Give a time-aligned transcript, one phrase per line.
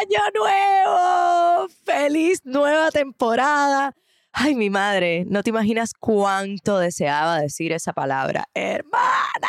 [0.00, 1.68] año nuevo!
[1.84, 3.94] ¡Feliz nueva temporada!
[4.32, 9.48] Ay, mi madre, no te imaginas cuánto deseaba decir esa palabra, hermana.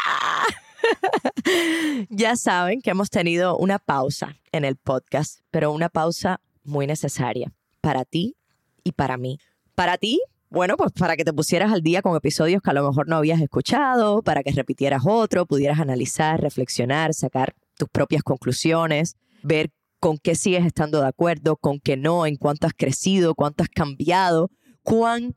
[2.09, 7.51] ya saben que hemos tenido una pausa en el podcast, pero una pausa muy necesaria
[7.81, 8.35] para ti
[8.83, 9.39] y para mí.
[9.73, 12.87] Para ti, bueno, pues para que te pusieras al día con episodios que a lo
[12.87, 19.17] mejor no habías escuchado, para que repitieras otro, pudieras analizar, reflexionar, sacar tus propias conclusiones,
[19.41, 23.63] ver con qué sigues estando de acuerdo, con qué no, en cuánto has crecido, cuánto
[23.63, 24.51] has cambiado,
[24.83, 25.35] cuán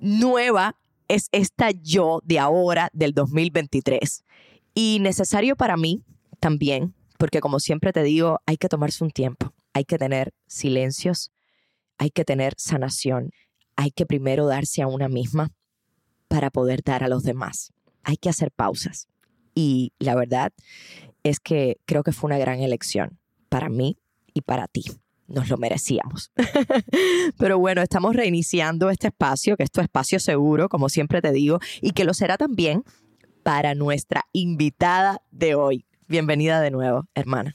[0.00, 0.76] nueva
[1.08, 4.24] es esta yo de ahora, del 2023.
[4.74, 6.02] Y necesario para mí
[6.38, 11.30] también, porque como siempre te digo, hay que tomarse un tiempo, hay que tener silencios,
[11.98, 13.30] hay que tener sanación,
[13.76, 15.52] hay que primero darse a una misma
[16.28, 17.72] para poder dar a los demás.
[18.04, 19.08] Hay que hacer pausas.
[19.54, 20.52] Y la verdad
[21.22, 23.19] es que creo que fue una gran elección
[23.50, 23.98] para mí
[24.32, 24.84] y para ti.
[25.26, 26.32] Nos lo merecíamos.
[27.38, 31.60] Pero bueno, estamos reiniciando este espacio, que es tu espacio seguro, como siempre te digo,
[31.82, 32.82] y que lo será también
[33.42, 35.84] para nuestra invitada de hoy.
[36.08, 37.54] Bienvenida de nuevo, hermana.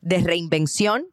[0.00, 1.04] De reinvención,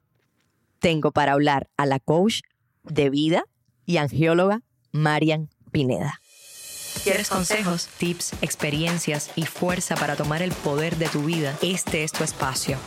[0.80, 2.42] tengo para hablar a la coach
[2.84, 3.44] de vida
[3.86, 4.62] y angióloga
[4.94, 6.22] Marian Pineda.
[7.08, 11.58] ¿Quieres consejos, tips, experiencias y fuerza para tomar el poder de tu vida?
[11.62, 12.78] Este es tu espacio.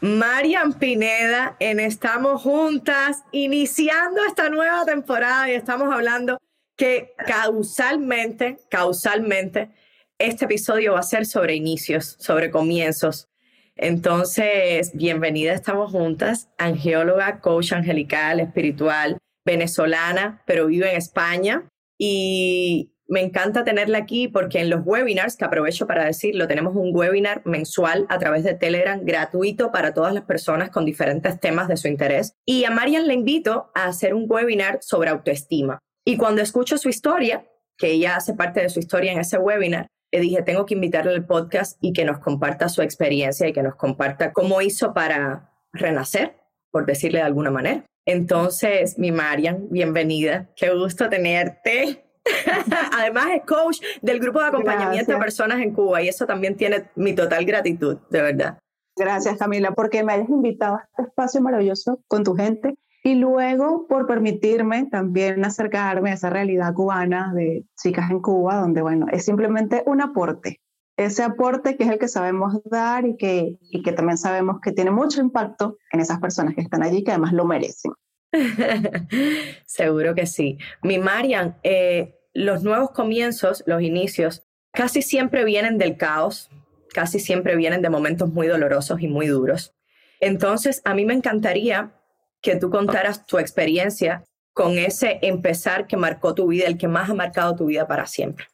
[0.00, 6.38] Marian Pineda en Estamos Juntas, iniciando esta nueva temporada y estamos hablando
[6.74, 9.68] que causalmente, causalmente,
[10.16, 13.28] este episodio va a ser sobre inicios, sobre comienzos.
[13.76, 21.68] Entonces, bienvenida, estamos juntas, angióloga, coach angelical, espiritual, venezolana, pero vive en España.
[21.98, 26.96] Y me encanta tenerla aquí porque en los webinars, que aprovecho para decirlo, tenemos un
[26.96, 31.76] webinar mensual a través de Telegram gratuito para todas las personas con diferentes temas de
[31.76, 32.32] su interés.
[32.46, 35.78] Y a Marian le invito a hacer un webinar sobre autoestima.
[36.06, 37.46] Y cuando escucho su historia,
[37.76, 41.12] que ella hace parte de su historia en ese webinar, le dije, tengo que invitarle
[41.12, 45.52] al podcast y que nos comparta su experiencia y que nos comparta cómo hizo para
[45.74, 46.38] renacer,
[46.70, 47.84] por decirle de alguna manera.
[48.06, 50.48] Entonces, mi Marian, bienvenida.
[50.56, 52.06] Qué gusto tenerte.
[52.92, 56.90] Además es coach del grupo de acompañamiento de personas en Cuba y eso también tiene
[56.94, 58.58] mi total gratitud, de verdad.
[58.96, 63.86] Gracias Camila, porque me hayas invitado a este espacio maravilloso con tu gente y luego
[63.88, 69.24] por permitirme también acercarme a esa realidad cubana de chicas en Cuba, donde bueno, es
[69.24, 70.60] simplemente un aporte.
[70.96, 74.72] Ese aporte que es el que sabemos dar y que, y que también sabemos que
[74.72, 77.92] tiene mucho impacto en esas personas que están allí, que además lo merecen.
[79.66, 80.58] Seguro que sí.
[80.82, 84.42] Mi Marian, eh, los nuevos comienzos, los inicios,
[84.72, 86.50] casi siempre vienen del caos,
[86.92, 89.74] casi siempre vienen de momentos muy dolorosos y muy duros.
[90.20, 91.92] Entonces, a mí me encantaría
[92.40, 97.10] que tú contaras tu experiencia con ese empezar que marcó tu vida, el que más
[97.10, 98.46] ha marcado tu vida para siempre.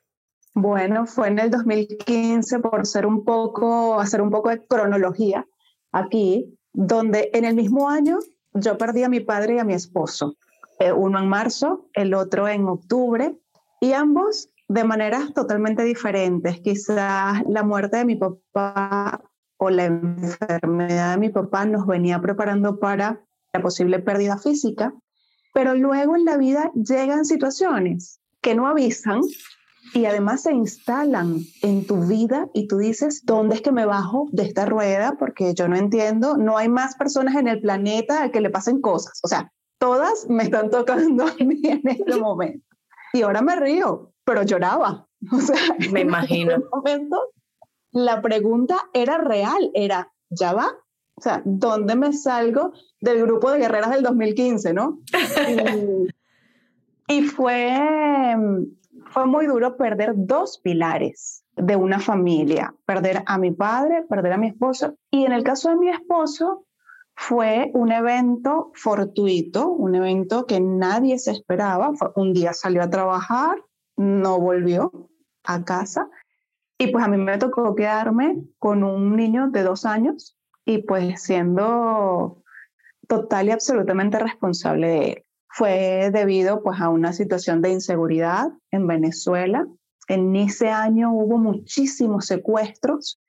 [0.55, 5.47] Bueno, fue en el 2015 por ser un poco, hacer un poco de cronología
[5.93, 8.19] aquí, donde en el mismo año
[8.61, 10.37] yo perdí a mi padre y a mi esposo,
[10.79, 13.37] eh, uno en marzo, el otro en octubre,
[13.81, 16.61] y ambos de maneras totalmente diferentes.
[16.61, 19.23] Quizás la muerte de mi papá
[19.57, 23.21] o la enfermedad de mi papá nos venía preparando para
[23.53, 24.93] la posible pérdida física,
[25.55, 29.21] pero luego en la vida llegan situaciones que no avisan
[29.95, 34.29] y además se instalan en tu vida y tú dices, ¿dónde es que me bajo
[34.33, 35.17] de esta rueda?
[35.19, 38.81] Porque yo no entiendo, no hay más personas en el planeta a que le pasen
[38.81, 39.21] cosas.
[39.23, 42.65] O sea, todas me están tocando a mí en este momento.
[43.13, 45.09] Y ahora me río, pero lloraba.
[45.33, 45.57] O sea,
[45.91, 46.53] me imagino.
[46.53, 47.21] En ese momento,
[47.93, 50.77] la pregunta era real, era, ¿ya va?
[51.15, 55.01] O sea, ¿dónde me salgo del grupo de guerreras del 2015, no?
[57.09, 58.37] y fue
[59.11, 64.39] fue muy duro perder dos pilares de una familia, perder a mi padre, perder a
[64.39, 64.97] mi esposo.
[65.11, 66.67] Y en el caso de mi esposo,
[67.15, 71.91] fue un evento fortuito, un evento que nadie se esperaba.
[72.15, 73.57] Un día salió a trabajar,
[73.97, 75.11] no volvió
[75.43, 76.09] a casa
[76.79, 81.21] y pues a mí me tocó quedarme con un niño de dos años y pues
[81.23, 82.45] siendo
[83.09, 88.87] total y absolutamente responsable de él fue debido pues a una situación de inseguridad en
[88.87, 89.67] Venezuela.
[90.09, 93.21] En ese año hubo muchísimos secuestros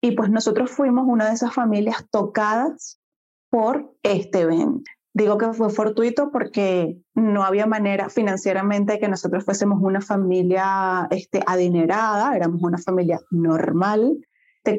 [0.00, 3.00] y pues nosotros fuimos una de esas familias tocadas
[3.50, 4.90] por este evento.
[5.16, 11.06] Digo que fue fortuito porque no había manera financieramente de que nosotros fuésemos una familia
[11.12, 14.18] este, adinerada, éramos una familia normal,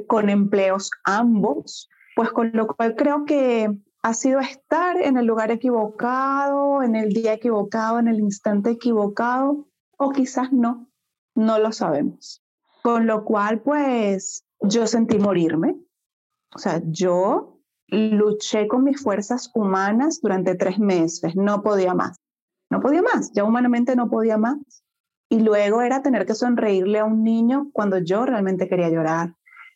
[0.07, 3.69] con empleos ambos, pues con lo cual creo que
[4.05, 9.67] ha sido estar en el lugar equivocado, en el día equivocado, en el instante equivocado,
[9.97, 10.91] o quizás no,
[11.33, 12.43] no lo sabemos.
[12.83, 15.75] Con lo cual, pues, yo sentí morirme.
[16.53, 17.57] O sea, yo
[17.87, 22.19] luché con mis fuerzas humanas durante tres meses, no podía más,
[22.69, 24.83] no podía más, ya humanamente no podía más.
[25.29, 29.33] Y luego era tener que sonreírle a un niño cuando yo realmente quería llorar.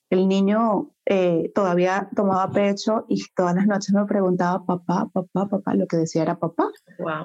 [0.09, 5.73] El niño eh, todavía tomaba pecho y todas las noches me preguntaba, papá, papá, papá,
[5.75, 6.69] lo que decía era papá.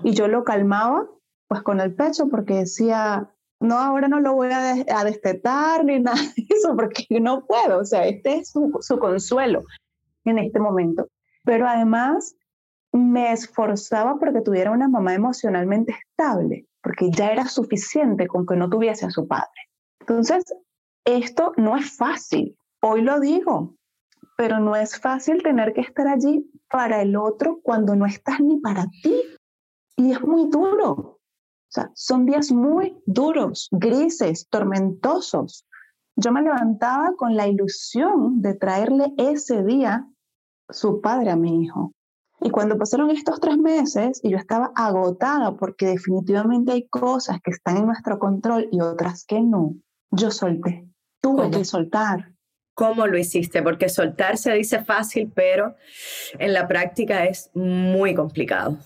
[0.02, 1.06] Y yo lo calmaba
[1.48, 6.00] pues con el pecho porque decía, no, ahora no lo voy a, a destetar ni
[6.00, 9.62] nada de eso porque no puedo, o sea, este es su, su consuelo
[10.25, 11.08] en este momento.
[11.44, 12.36] Pero además
[12.92, 18.70] me esforzaba porque tuviera una mamá emocionalmente estable, porque ya era suficiente con que no
[18.70, 19.48] tuviese a su padre.
[20.00, 20.44] Entonces,
[21.04, 23.78] esto no es fácil, Hoy lo digo,
[24.36, 28.58] pero no es fácil tener que estar allí para el otro cuando no estás ni
[28.60, 29.22] para ti.
[29.96, 30.90] Y es muy duro.
[30.90, 31.20] O
[31.66, 35.66] sea, son días muy duros, grises, tormentosos.
[36.14, 40.06] Yo me levantaba con la ilusión de traerle ese día
[40.69, 41.92] su padre a mi hijo.
[42.42, 47.50] Y cuando pasaron estos tres meses y yo estaba agotada porque definitivamente hay cosas que
[47.50, 49.75] están en nuestro control y otras que no,
[50.10, 50.86] yo solté.
[51.22, 52.33] Tuve que soltar
[52.74, 55.74] cómo lo hiciste, porque soltar se dice fácil, pero
[56.38, 58.78] en la práctica es muy complicado.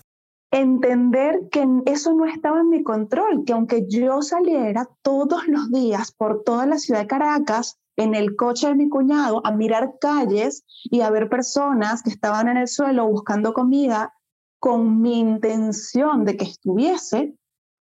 [0.51, 6.11] Entender que eso no estaba en mi control, que aunque yo saliera todos los días
[6.11, 10.63] por toda la ciudad de Caracas en el coche de mi cuñado a mirar calles
[10.85, 14.13] y a ver personas que estaban en el suelo buscando comida
[14.59, 17.35] con mi intención de que estuviese,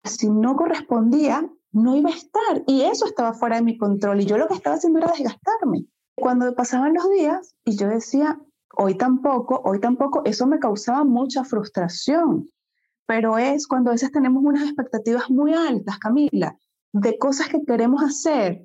[0.04, 2.62] si no correspondía, no iba a estar.
[2.66, 4.20] Y eso estaba fuera de mi control.
[4.20, 5.86] Y yo lo que estaba haciendo era desgastarme.
[6.20, 8.38] Cuando pasaban los días y yo decía,
[8.76, 12.50] hoy tampoco, hoy tampoco, eso me causaba mucha frustración.
[13.06, 16.56] Pero es cuando a veces tenemos unas expectativas muy altas, Camila,
[16.92, 18.64] de cosas que queremos hacer,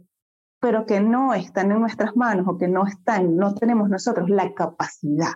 [0.60, 4.54] pero que no están en nuestras manos o que no están, no tenemos nosotros la
[4.54, 5.34] capacidad.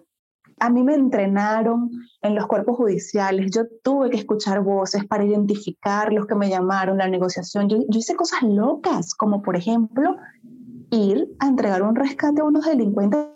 [0.59, 6.11] A mí me entrenaron en los cuerpos judiciales, yo tuve que escuchar voces para identificar
[6.11, 7.69] los que me llamaron, la negociación.
[7.69, 10.17] Yo, yo hice cosas locas, como por ejemplo
[10.89, 13.27] ir a entregar un rescate a unos delincuentes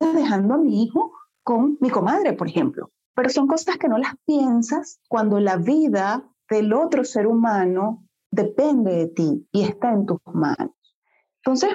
[0.00, 2.90] dejando a mi hijo con mi comadre, por ejemplo.
[3.14, 8.92] Pero son cosas que no las piensas cuando la vida del otro ser humano depende
[8.94, 10.74] de ti y está en tus manos.
[11.36, 11.70] Entonces,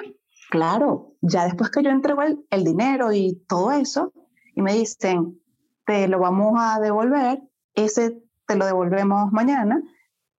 [0.50, 4.12] claro, ya después que yo entrego el, el dinero y todo eso,
[4.54, 5.40] y me dicen,
[5.86, 7.42] te lo vamos a devolver,
[7.74, 9.82] ese te lo devolvemos mañana,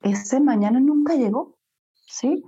[0.02, 1.58] ese mañana nunca llegó,
[1.94, 2.44] ¿sí?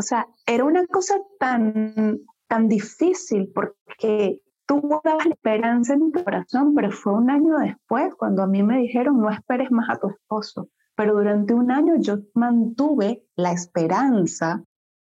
[0.00, 6.24] O sea, era una cosa tan tan difícil porque tú dabas la esperanza en tu
[6.24, 10.00] corazón, pero fue un año después cuando a mí me dijeron no esperes más a
[10.00, 10.70] tu esposo.
[10.96, 14.64] Pero durante un año yo mantuve la esperanza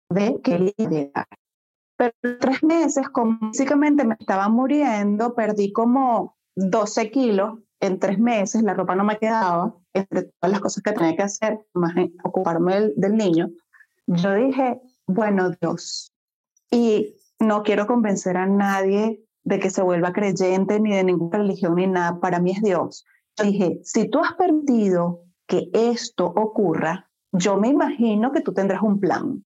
[0.10, 1.28] de que él iba.
[1.98, 8.64] Pero tres meses, como físicamente me estaba muriendo, perdí como 12 kilos en tres meses,
[8.64, 12.92] la ropa no me quedaba, entre todas las cosas que tenía que hacer, más ocuparme
[12.96, 13.50] del, niño,
[14.08, 16.14] yo dije, bueno, Dios,
[16.72, 21.76] y no quiero convencer a nadie de que se vuelva creyente ni de ninguna religión
[21.76, 23.06] ni nada, para mí es Dios.
[23.42, 29.00] Dije, si tú has permitido que esto ocurra, yo me imagino que tú tendrás un
[29.00, 29.46] plan.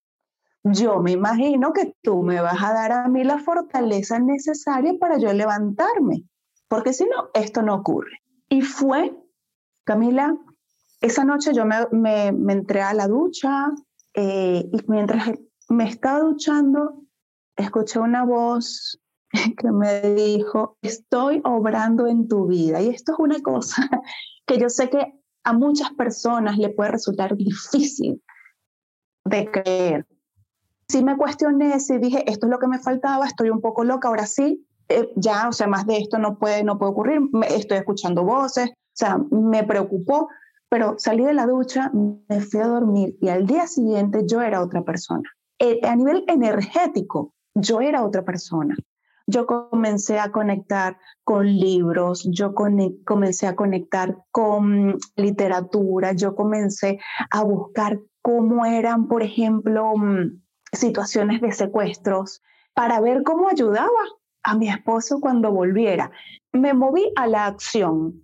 [0.63, 5.18] Yo me imagino que tú me vas a dar a mí la fortaleza necesaria para
[5.18, 6.25] yo levantarme
[6.72, 8.22] porque si no, esto no ocurre.
[8.48, 9.13] Y fue,
[9.84, 10.38] Camila,
[11.01, 13.74] esa noche yo me, me, entré a la ducha
[14.13, 15.32] eh, y mientras
[15.70, 17.03] me estaba duchando,
[17.56, 19.00] escuché una voz
[19.58, 22.82] que me dijo, estoy obrando en tu vida.
[22.82, 23.89] Y esto es una cosa
[24.46, 25.13] que yo sé que
[25.44, 28.22] a muchas personas le puede resultar difícil
[29.25, 30.08] de creer.
[30.88, 34.10] Sí me cuestioné, sí dije, esto es lo que me faltaba, estoy un poco loca,
[34.10, 37.77] ahora sí, eh, ya, o sea, más de esto no puede, no puede ocurrir, estoy
[37.77, 40.27] escuchando voces, o sea, me preocupó,
[40.72, 44.63] pero salí de la ducha, me fui a dormir y al día siguiente yo era
[44.63, 45.30] otra persona.
[45.60, 48.78] Eh, a nivel energético, yo era otra persona.
[49.28, 57.00] Yo comencé a conectar con libros, yo comencé a conectar con literatura, yo comencé
[57.32, 62.42] a buscar cómo eran, por ejemplo, mm, situaciones de secuestros,
[62.74, 63.90] para ver cómo ayudaba
[64.42, 66.12] a mi esposo cuando volviera.
[66.54, 68.22] Me moví a la acción.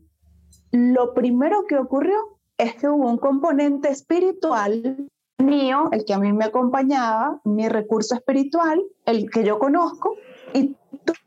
[0.72, 6.34] Lo primero que ocurrió es que hubo un componente espiritual mío, el que a mí
[6.34, 10.16] me acompañaba, mi recurso espiritual, el que yo conozco,
[10.54, 10.76] y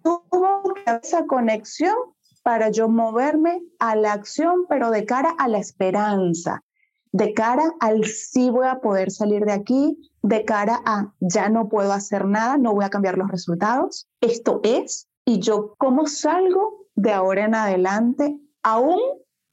[0.02, 1.94] tuvo esa conexión
[2.42, 6.64] para yo moverme a la acción, pero de cara a la esperanza,
[7.12, 11.68] de cara al sí voy a poder salir de aquí, de cara a ya no
[11.68, 16.86] puedo hacer nada, no voy a cambiar los resultados, esto es, y yo cómo salgo
[16.94, 19.00] de ahora en adelante aún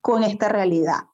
[0.02, 1.08] con esta realidad.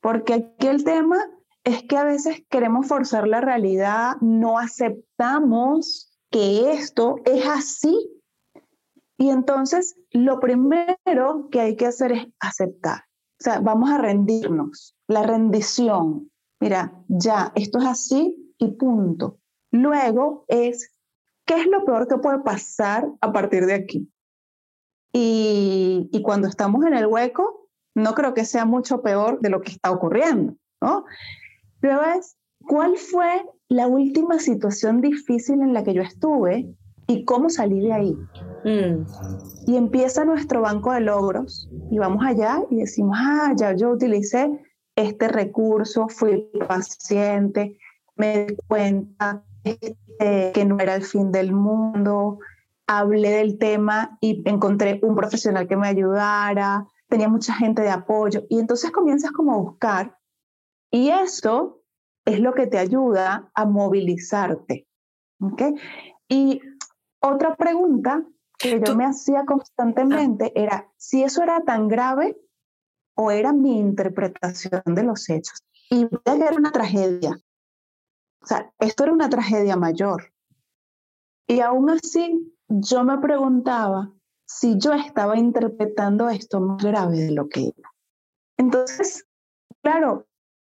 [0.00, 1.18] Porque aquí el tema
[1.64, 8.10] es que a veces queremos forzar la realidad, no aceptamos que esto es así.
[9.16, 13.04] Y entonces lo primero que hay que hacer es aceptar.
[13.40, 14.96] O sea, vamos a rendirnos.
[15.06, 16.30] La rendición.
[16.60, 19.38] Mira, ya, esto es así, y punto.
[19.70, 20.92] Luego es,
[21.46, 24.12] ¿qué es lo peor que puede pasar a partir de aquí?
[25.12, 29.60] Y, y cuando estamos en el hueco, no creo que sea mucho peor de lo
[29.60, 31.04] que está ocurriendo, ¿no?
[31.80, 36.68] Luego es, ¿cuál fue la última situación difícil en la que yo estuve
[37.06, 38.16] y cómo salí de ahí?
[38.64, 39.06] Mm.
[39.66, 44.50] Y empieza nuestro banco de logros y vamos allá y decimos, ah, ya yo utilicé
[44.96, 47.78] este recurso, fui paciente,
[48.16, 49.96] me di cuenta este,
[50.52, 52.40] que no era el fin del mundo,
[52.86, 58.44] hablé del tema y encontré un profesional que me ayudara, tenía mucha gente de apoyo
[58.48, 60.18] y entonces comienzas como a buscar
[60.90, 61.82] y eso
[62.24, 64.86] es lo que te ayuda a movilizarte.
[65.40, 65.74] ¿okay?
[66.28, 66.60] Y
[67.20, 68.24] otra pregunta
[68.58, 72.36] que yo me hacía constantemente era si eso era tan grave
[73.14, 75.62] o era mi interpretación de los hechos.
[75.90, 77.38] Y era una tragedia.
[78.42, 80.32] O sea, esto era una tragedia mayor.
[81.46, 84.12] Y aún así, yo me preguntaba
[84.48, 87.92] si yo estaba interpretando esto más grave de lo que era.
[88.56, 89.26] Entonces,
[89.82, 90.26] claro,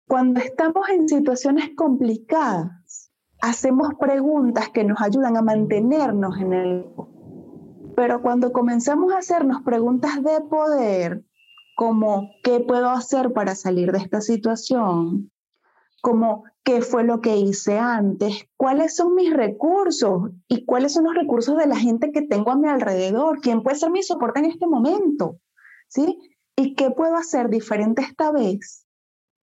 [0.08, 6.86] cuando estamos en situaciones complicadas, hacemos preguntas que nos ayudan a mantenernos en el...
[7.96, 11.24] Pero cuando comenzamos a hacernos preguntas de poder,
[11.76, 15.32] como ¿qué puedo hacer para salir de esta situación?
[16.02, 21.16] Como qué fue lo que hice antes, cuáles son mis recursos y cuáles son los
[21.16, 24.46] recursos de la gente que tengo a mi alrededor, quién puede ser mi soporte en
[24.46, 25.40] este momento,
[25.88, 26.20] ¿sí?
[26.56, 28.86] Y qué puedo hacer diferente esta vez.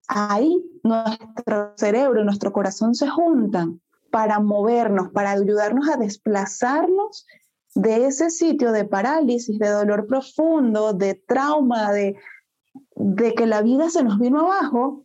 [0.07, 3.81] Ahí nuestro cerebro y nuestro corazón se juntan
[4.11, 7.27] para movernos, para ayudarnos a desplazarnos
[7.75, 12.17] de ese sitio de parálisis, de dolor profundo, de trauma, de,
[12.95, 15.04] de que la vida se nos vino abajo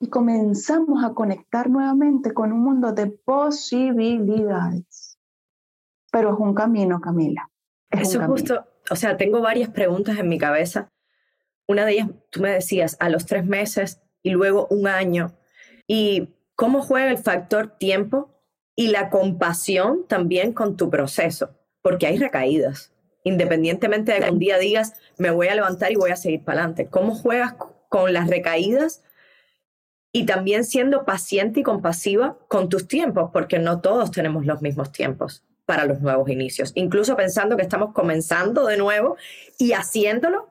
[0.00, 5.18] y comenzamos a conectar nuevamente con un mundo de posibilidades.
[6.10, 7.50] Pero es un camino, Camila.
[7.90, 10.92] Es Eso justo, o sea, tengo varias preguntas en mi cabeza.
[11.66, 15.32] Una de ellas, tú me decías, a los tres meses y luego un año.
[15.86, 18.34] ¿Y cómo juega el factor tiempo
[18.76, 21.50] y la compasión también con tu proceso,
[21.82, 22.92] porque hay recaídas.
[23.22, 26.60] Independientemente de que un día digas, me voy a levantar y voy a seguir para
[26.60, 26.86] adelante.
[26.86, 27.54] ¿Cómo juegas
[27.88, 29.02] con las recaídas?
[30.16, 34.92] Y también siendo paciente y compasiva con tus tiempos, porque no todos tenemos los mismos
[34.92, 36.70] tiempos para los nuevos inicios.
[36.76, 39.16] Incluso pensando que estamos comenzando de nuevo
[39.58, 40.48] y haciéndolo,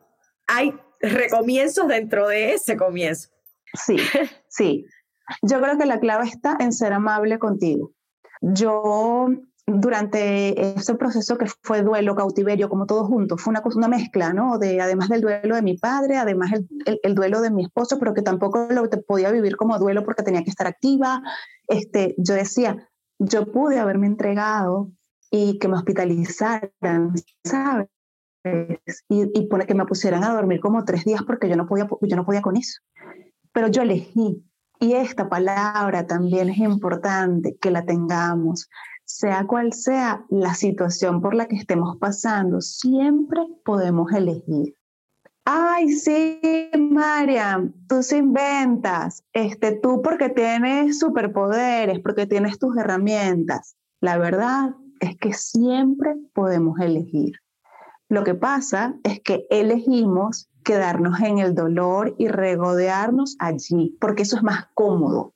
[0.47, 3.29] hay recomienzos dentro de ese comienzo.
[3.73, 3.95] Sí,
[4.49, 4.85] sí.
[5.41, 7.93] Yo creo que la clave está en ser amable contigo.
[8.41, 9.29] Yo
[9.65, 14.57] durante ese proceso que fue duelo, cautiverio, como todo junto, fue una, una mezcla, ¿no?
[14.57, 16.51] De, además del duelo de mi padre, además
[16.85, 20.23] el, el, duelo de mi esposo, pero que tampoco lo podía vivir como duelo porque
[20.23, 21.21] tenía que estar activa.
[21.67, 22.89] Este, yo decía,
[23.19, 24.91] yo pude haberme entregado
[25.31, 27.13] y que me hospitalizaran,
[27.45, 27.87] ¿sabes?
[29.07, 32.15] Y, y que me pusieran a dormir como tres días porque yo no podía, yo
[32.17, 32.81] no podía con eso.
[33.53, 34.43] Pero yo elegí
[34.83, 38.67] y esta palabra también es importante que la tengamos.
[39.05, 44.75] Sea cual sea la situación por la que estemos pasando, siempre podemos elegir.
[45.45, 46.39] Ay, sí,
[46.79, 49.23] Mariam, tú se inventas.
[49.33, 53.75] Este, tú porque tienes superpoderes, porque tienes tus herramientas.
[53.99, 57.33] La verdad es que siempre podemos elegir.
[58.07, 64.37] Lo que pasa es que elegimos quedarnos en el dolor y regodearnos allí, porque eso
[64.37, 65.33] es más cómodo.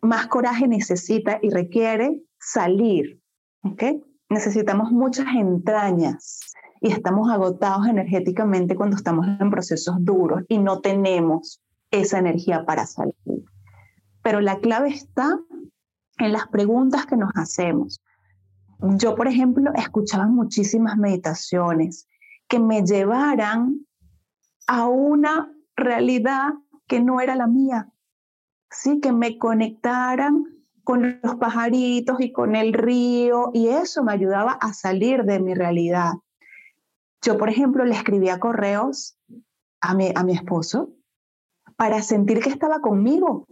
[0.00, 3.20] Más coraje necesita y requiere salir.
[3.62, 4.02] ¿okay?
[4.28, 11.60] Necesitamos muchas entrañas y estamos agotados energéticamente cuando estamos en procesos duros y no tenemos
[11.90, 13.14] esa energía para salir.
[14.22, 15.38] Pero la clave está
[16.18, 18.00] en las preguntas que nos hacemos.
[18.80, 22.06] Yo, por ejemplo, escuchaba muchísimas meditaciones
[22.48, 23.86] que me llevaran
[24.66, 26.50] a una realidad
[26.86, 27.90] que no era la mía,
[28.70, 29.00] ¿sí?
[29.00, 30.55] que me conectaran
[30.86, 35.52] con los pajaritos y con el río y eso me ayudaba a salir de mi
[35.52, 36.12] realidad.
[37.20, 39.18] Yo, por ejemplo, le escribía correos
[39.80, 40.90] a mi, a mi esposo
[41.74, 43.48] para sentir que estaba conmigo.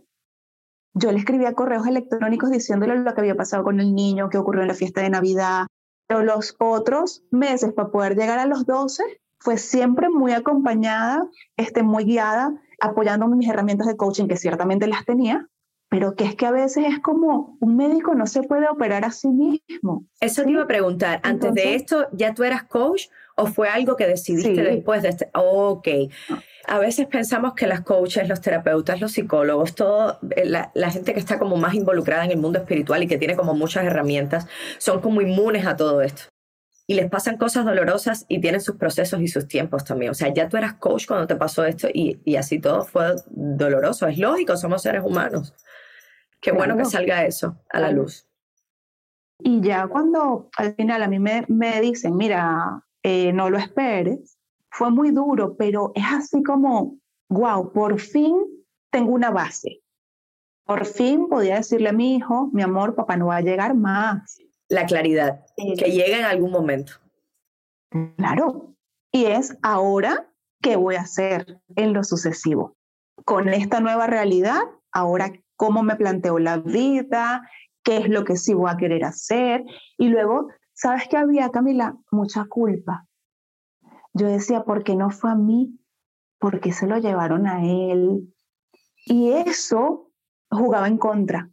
[0.94, 4.62] Yo le escribía correos electrónicos diciéndole lo que había pasado con el niño, qué ocurrió
[4.62, 5.66] en la fiesta de Navidad.
[6.06, 9.02] Pero los otros meses, para poder llegar a los 12,
[9.40, 15.04] fue siempre muy acompañada, este, muy guiada, apoyándome mis herramientas de coaching, que ciertamente las
[15.04, 15.48] tenía,
[15.94, 19.12] pero que es que a veces es como un médico no se puede operar a
[19.12, 20.04] sí mismo.
[20.20, 23.94] Eso te iba a preguntar, antes de esto, ¿ya tú eras coach o fue algo
[23.94, 25.30] que decidiste después de este?
[25.34, 25.86] ok.
[26.66, 31.14] A veces pensamos que las coaches, los terapeutas, los psicólogos, todo, eh, la, la, gente
[31.14, 34.48] que está como más involucrada en el mundo espiritual y que tiene como muchas herramientas,
[34.78, 36.24] son como inmunes a todo esto
[36.88, 40.10] y les pasan cosas dolorosas y tienen sus procesos y sus tiempos también.
[40.10, 43.14] O sea, ya tú eras coach cuando te pasó esto y, y así todo fue
[43.26, 44.08] doloroso.
[44.08, 45.54] Es lógico, somos seres humanos.
[46.44, 48.28] Qué bueno que salga eso a la luz.
[49.38, 54.38] Y ya cuando al final a mí me, me dicen, mira, eh, no lo esperes,
[54.70, 56.98] fue muy duro, pero es así como,
[57.30, 58.36] wow, por fin
[58.90, 59.82] tengo una base.
[60.66, 64.38] Por fin podía decirle a mi hijo, mi amor, papá no va a llegar más
[64.68, 66.92] la claridad, que llega en algún momento.
[68.16, 68.74] Claro.
[69.10, 70.30] Y es ahora
[70.60, 72.76] qué voy a hacer en lo sucesivo.
[73.24, 74.60] Con esta nueva realidad,
[74.92, 77.48] ahora cómo me planteo la vida,
[77.82, 79.64] qué es lo que sí voy a querer hacer.
[79.98, 81.96] Y luego, ¿sabes qué había, Camila?
[82.10, 83.06] Mucha culpa.
[84.12, 85.78] Yo decía, ¿por qué no fue a mí?
[86.38, 88.32] ¿Por qué se lo llevaron a él?
[89.06, 90.10] Y eso
[90.50, 91.50] jugaba en contra.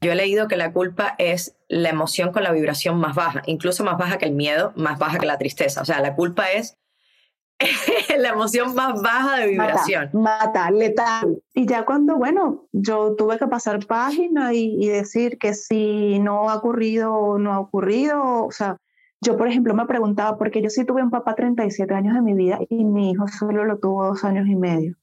[0.00, 3.82] Yo he leído que la culpa es la emoción con la vibración más baja, incluso
[3.82, 5.80] más baja que el miedo, más baja que la tristeza.
[5.80, 6.76] O sea, la culpa es
[8.18, 10.10] la emoción más baja de vibración.
[10.12, 11.42] Mata, letal.
[11.54, 16.50] Y ya cuando, bueno, yo tuve que pasar página y, y, decir que si no
[16.50, 18.76] ha ocurrido o no ha ocurrido, o sea,
[19.20, 22.34] yo por ejemplo me preguntaba, porque yo sí tuve un papá 37 años de mi
[22.34, 24.96] vida y mi hijo solo lo tuvo dos años y medio.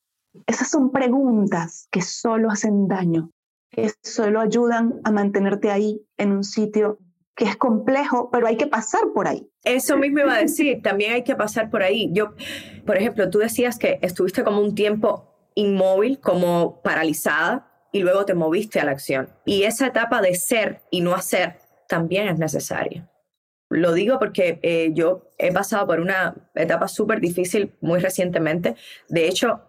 [0.45, 3.31] Esas son preguntas que solo hacen daño
[3.73, 6.99] que solo ayudan a mantenerte ahí en un sitio
[7.35, 9.49] que es complejo, pero hay que pasar por ahí.
[9.63, 12.09] Eso mismo iba a decir, también hay que pasar por ahí.
[12.13, 12.33] Yo,
[12.85, 18.33] por ejemplo, tú decías que estuviste como un tiempo inmóvil, como paralizada, y luego te
[18.33, 19.29] moviste a la acción.
[19.45, 23.09] Y esa etapa de ser y no hacer también es necesaria.
[23.69, 28.75] Lo digo porque eh, yo he pasado por una etapa súper difícil muy recientemente.
[29.09, 29.61] De hecho,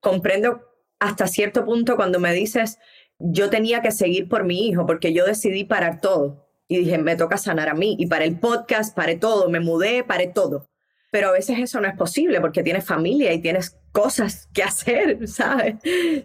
[0.00, 0.62] comprendo
[0.98, 2.78] hasta cierto punto cuando me dices,
[3.18, 7.16] yo tenía que seguir por mi hijo porque yo decidí parar todo y dije, me
[7.16, 10.68] toca sanar a mí y para el podcast, paré todo, me mudé, paré todo.
[11.10, 15.26] Pero a veces eso no es posible porque tienes familia y tienes cosas que hacer,
[15.26, 15.74] ¿sabes?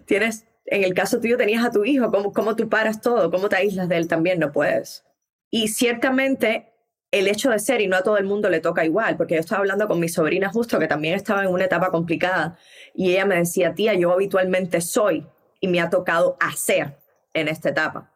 [0.06, 3.28] Tienes En el caso tuyo tenías a tu hijo, ¿cómo, cómo tú paras todo?
[3.32, 4.38] ¿Cómo te aíslas de él también?
[4.38, 5.04] No puedes.
[5.50, 6.72] Y ciertamente
[7.10, 9.40] el hecho de ser, y no a todo el mundo le toca igual, porque yo
[9.40, 12.56] estaba hablando con mi sobrina justo, que también estaba en una etapa complicada,
[12.94, 15.26] y ella me decía, tía, yo habitualmente soy,
[15.60, 16.98] y me ha tocado hacer
[17.32, 18.15] en esta etapa.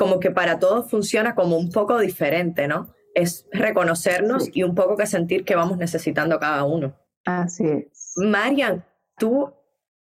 [0.00, 2.94] Como que para todos funciona como un poco diferente, ¿no?
[3.12, 6.96] Es reconocernos y un poco que sentir que vamos necesitando cada uno.
[7.26, 8.14] Así es.
[8.16, 8.82] Marian,
[9.18, 9.52] tú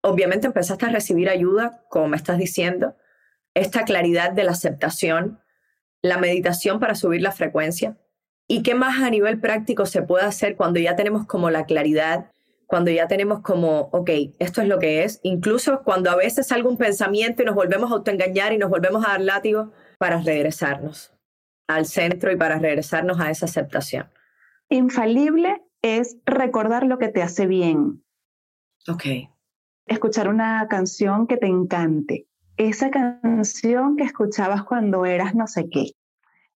[0.00, 2.94] obviamente empezaste a recibir ayuda, como me estás diciendo,
[3.54, 5.40] esta claridad de la aceptación,
[6.00, 7.98] la meditación para subir la frecuencia.
[8.46, 12.30] ¿Y qué más a nivel práctico se puede hacer cuando ya tenemos como la claridad,
[12.68, 16.68] cuando ya tenemos como, ok, esto es lo que es, incluso cuando a veces salga
[16.68, 21.14] un pensamiento y nos volvemos a autoengañar y nos volvemos a dar látigo para regresarnos
[21.66, 24.08] al centro y para regresarnos a esa aceptación?
[24.68, 28.04] Infalible es recordar lo que te hace bien.
[28.88, 29.04] Ok.
[29.86, 32.26] Escuchar una canción que te encante.
[32.56, 35.92] Esa canción que escuchabas cuando eras no sé qué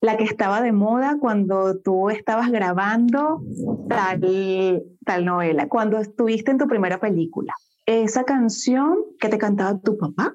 [0.03, 3.41] la que estaba de moda cuando tú estabas grabando
[3.89, 7.55] tal, tal novela, cuando estuviste en tu primera película.
[7.87, 10.35] Esa canción que te cantaba tu papá,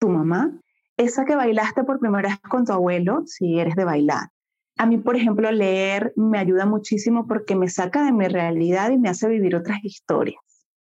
[0.00, 0.58] tu mamá,
[1.02, 4.28] esa que bailaste por primera vez con tu abuelo, si eres de bailar.
[4.78, 8.98] A mí, por ejemplo, leer me ayuda muchísimo porque me saca de mi realidad y
[8.98, 10.40] me hace vivir otras historias.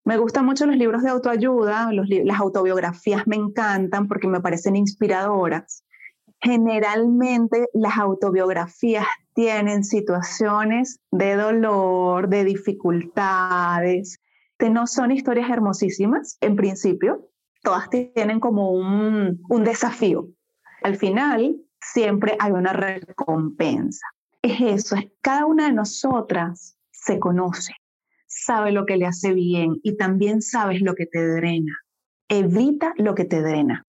[0.04, 5.84] Me gustan mucho los libros de autoayuda, las autobiografías me encantan porque me parecen inspiradoras
[6.46, 14.20] generalmente las autobiografías tienen situaciones de dolor, de dificultades,
[14.58, 17.30] que no son historias hermosísimas en principio,
[17.66, 20.30] todas tienen como un, desafío.
[20.84, 24.08] Al final, siempre hay una recompensa.
[24.42, 27.74] Es eso, es cada una de nosotras se conoce,
[28.28, 31.74] sabe lo que le hace bien y también sabes lo que te drena.
[32.30, 33.86] Evita lo que te drena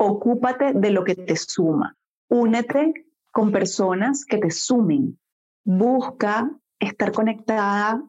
[0.00, 1.94] ocúpate de lo que te suma.
[2.28, 5.18] Únete con personas que te sumen.
[5.62, 8.02] Busca estar conectada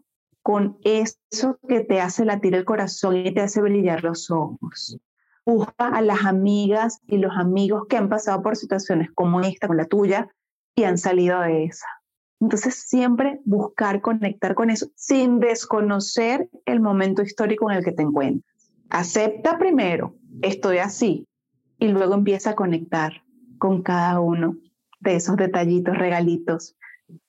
[0.51, 4.99] con eso que te hace latir el corazón y te hace brillar los ojos.
[5.45, 9.77] Busca a las amigas y los amigos que han pasado por situaciones como esta, con
[9.77, 10.27] la tuya,
[10.75, 11.87] y han salido de esa.
[12.41, 18.03] Entonces, siempre buscar conectar con eso sin desconocer el momento histórico en el que te
[18.03, 18.73] encuentras.
[18.89, 21.29] Acepta primero, estoy así,
[21.79, 23.23] y luego empieza a conectar
[23.57, 24.57] con cada uno
[24.99, 26.75] de esos detallitos, regalitos,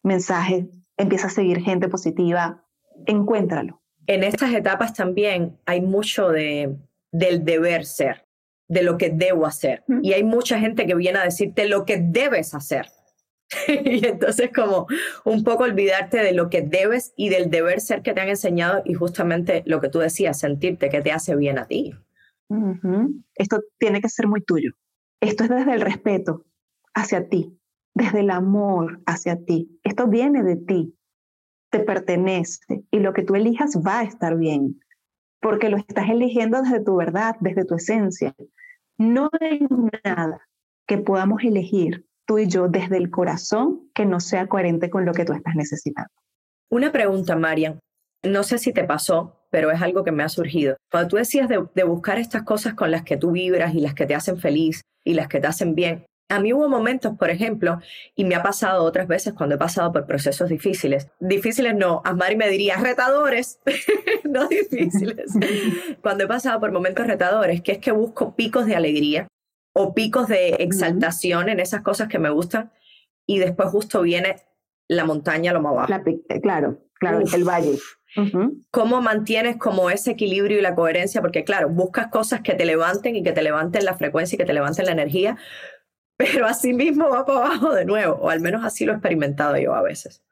[0.03, 2.65] mensajes, empieza a seguir gente positiva,
[3.07, 3.83] encuéntralo.
[4.07, 6.77] En estas etapas también hay mucho de,
[7.13, 8.27] del deber ser,
[8.69, 9.85] de lo que debo hacer.
[10.03, 12.87] Y hay mucha gente que viene a decirte lo que debes hacer.
[13.69, 14.87] y entonces como
[15.25, 18.83] un poco olvidarte de lo que debes y del deber ser que te han enseñado
[18.85, 21.95] y justamente lo que tú decías, sentirte que te hace bien a ti.
[23.35, 24.73] Esto tiene que ser muy tuyo.
[25.21, 26.45] Esto es desde el respeto
[26.93, 27.59] hacia ti,
[27.95, 29.81] desde el amor hacia ti.
[29.85, 30.95] Esto viene de ti,
[31.73, 34.79] te pertenece y lo que tú elijas va a estar bien,
[35.41, 38.35] porque lo estás eligiendo desde tu verdad, desde tu esencia.
[38.99, 39.67] No hay
[40.05, 40.47] nada
[40.87, 45.15] que podamos elegir tú y yo desde el corazón que no sea coherente con lo
[45.15, 46.11] que tú estás necesitando.
[46.71, 47.81] Una pregunta, Marian.
[48.23, 50.77] No sé si te pasó, pero es algo que me ha surgido.
[50.91, 54.07] Cuando tú decías de, buscar estas cosas con las que tú vibras y las que
[54.07, 57.79] te hacen feliz y las que te hacen bien, a mí hubo momentos, por ejemplo,
[58.17, 61.09] y me ha pasado otras veces cuando he pasado por procesos difíciles.
[61.21, 63.61] Difíciles no, Asmari me diría retadores,
[64.25, 65.31] no difíciles.
[66.03, 69.29] cuando he pasado por momentos retadores, que es que busco picos de alegría
[69.75, 72.73] o picos de exaltación en esas cosas que me gustan
[73.27, 74.37] y después justo viene
[74.89, 75.89] la montaña lo más abajo.
[76.41, 77.79] claro, claro, el valle.
[78.71, 81.21] ¿Cómo mantienes como ese equilibrio y la coherencia?
[81.21, 84.45] Porque claro, buscas cosas que te levanten y que te levanten la frecuencia y que
[84.45, 85.39] te levanten la energía,
[86.17, 89.57] pero así mismo va para abajo de nuevo, o al menos así lo he experimentado
[89.57, 90.23] yo a veces.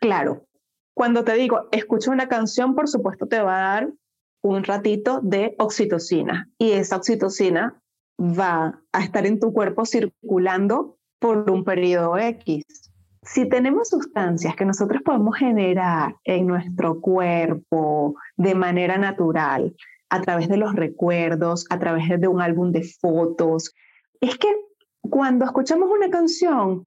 [0.00, 0.46] Claro,
[0.94, 3.92] cuando te digo, escucha una canción, por supuesto te va a dar
[4.42, 7.80] un ratito de oxitocina y esa oxitocina
[8.20, 12.64] va a estar en tu cuerpo circulando por un periodo X
[13.24, 19.74] si tenemos sustancias que nosotros podemos generar en nuestro cuerpo de manera natural,
[20.10, 23.72] a través de los recuerdos, a través de un álbum de fotos,
[24.20, 24.48] es que
[25.02, 26.86] cuando escuchamos una canción,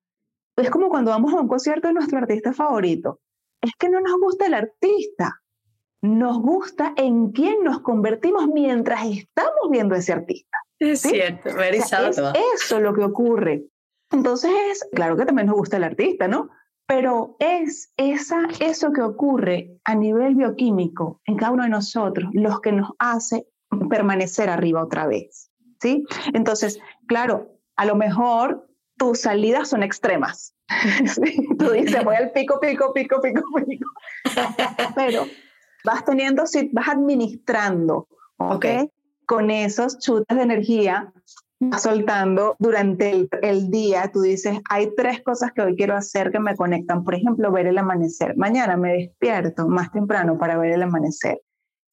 [0.58, 3.20] es como cuando vamos a un concierto de nuestro artista favorito,
[3.62, 5.42] es que no nos gusta el artista,
[6.02, 10.58] nos gusta en quién nos convertimos mientras estamos viendo a ese artista.
[10.80, 11.92] Es cierto, es
[12.56, 13.66] eso lo que ocurre.
[14.12, 16.50] Entonces, claro que también nos gusta el artista, ¿no?
[16.88, 22.62] Pero es esa, eso que ocurre a nivel bioquímico en cada uno de nosotros los
[22.62, 23.48] que nos hace
[23.90, 25.50] permanecer arriba otra vez.
[25.82, 26.06] ¿sí?
[26.34, 30.54] Entonces, claro, a lo mejor tus salidas son extremas.
[31.60, 33.90] Tú dices, voy al pico, pico, pico, pico, pico.
[34.96, 35.26] Pero
[35.84, 38.08] vas teniendo, vas administrando,
[38.38, 38.66] ¿ok?
[39.26, 41.14] Con esos chutes de energía,
[41.60, 44.10] vas soltando durante el, el, día.
[44.12, 47.04] Tú dices, hay tres cosas que hoy quiero hacer que me conectan.
[47.04, 48.36] Por ejemplo, ver el amanecer.
[48.38, 51.42] Mañana me despierto más temprano para ver el amanecer.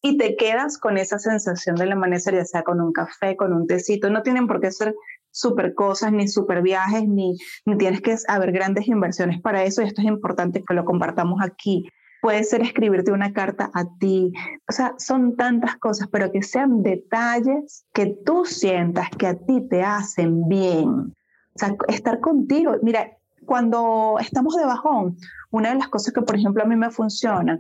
[0.05, 3.69] Y te quedas con esa sensación del amanecer, ya sea con un café, con un
[3.69, 4.11] tecito.
[4.11, 4.97] No tienen por qué ser
[5.33, 9.83] super cosas, ni super viajes, ni, ni tienes que haber grandes inversiones para eso.
[9.83, 11.89] Y esto es importante que lo compartamos aquí.
[12.21, 14.33] Puede ser escribirte una carta a ti.
[14.69, 19.67] O sea, son tantas cosas, pero que sean detalles que tú sientas que a ti
[19.69, 20.89] te hacen bien.
[20.89, 22.77] O sea, estar contigo.
[22.83, 25.17] Mira, cuando estamos de bajón,
[25.51, 27.59] una de las cosas que, por ejemplo, a mí me funciona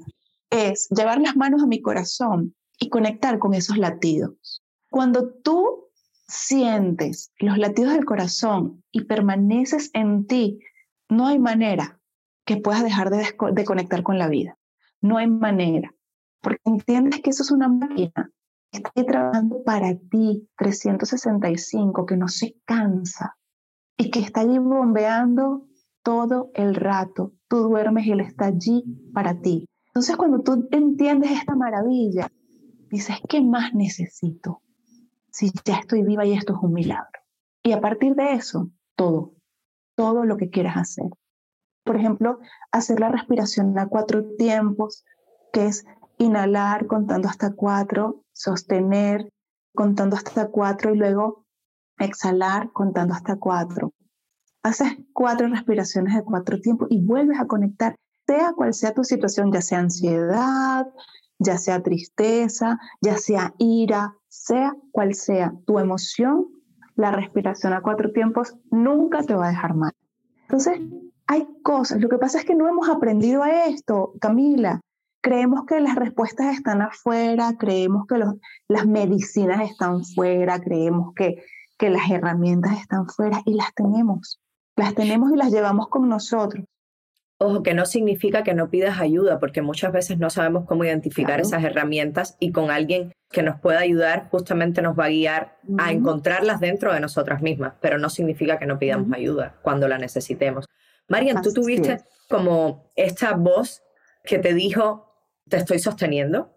[0.50, 4.62] es llevar las manos a mi corazón y conectar con esos latidos.
[4.90, 5.81] Cuando tú
[6.32, 10.60] sientes los latidos del corazón y permaneces en ti,
[11.08, 12.00] no hay manera
[12.46, 14.56] que puedas dejar de, conectar con la vida.
[15.00, 15.94] No hay manera,
[16.40, 18.30] porque entiendes que eso es una máquina
[18.70, 23.36] que está trabajando para ti 365, que no se cansa
[23.98, 25.66] y que está allí bombeando
[26.02, 27.34] todo el rato.
[27.48, 29.66] Tú duermes y él está allí para ti.
[29.88, 32.32] Entonces cuando tú entiendes esta maravilla,
[32.90, 34.62] dices, ¿qué más necesito?
[35.32, 37.20] Si ya estoy viva y esto es un milagro.
[37.64, 39.34] Y a partir de eso, todo,
[39.96, 41.10] todo lo que quieras hacer.
[41.84, 42.38] Por ejemplo,
[42.70, 45.04] hacer la respiración a cuatro tiempos,
[45.52, 45.84] que es
[46.18, 49.28] inhalar contando hasta cuatro, sostener
[49.74, 51.46] contando hasta cuatro y luego
[51.98, 53.92] exhalar contando hasta cuatro.
[54.62, 59.50] Haces cuatro respiraciones de cuatro tiempos y vuelves a conectar, sea cual sea tu situación,
[59.52, 60.86] ya sea ansiedad,
[61.38, 66.46] ya sea tristeza, ya sea ira, sea cual sea tu emoción,
[66.96, 69.92] la respiración a cuatro tiempos nunca te va a dejar mal.
[70.42, 70.80] Entonces,
[71.26, 74.80] hay cosas, lo que pasa es que no hemos aprendido a esto, Camila.
[75.20, 78.24] Creemos que las respuestas están afuera, creemos que
[78.68, 81.44] las medicinas están fuera, creemos que,
[81.76, 84.40] que las herramientas están fuera y las tenemos.
[84.76, 86.64] Las tenemos y las llevamos con nosotros.
[87.44, 91.40] Ojo, que no significa que no pidas ayuda, porque muchas veces no sabemos cómo identificar
[91.40, 95.90] esas herramientas y con alguien que nos pueda ayudar justamente nos va a guiar a
[95.90, 100.66] encontrarlas dentro de nosotras mismas, pero no significa que no pidamos ayuda cuando la necesitemos.
[101.08, 103.82] Marian, tú tuviste como esta voz
[104.22, 105.12] que te dijo,
[105.48, 106.56] te estoy sosteniendo,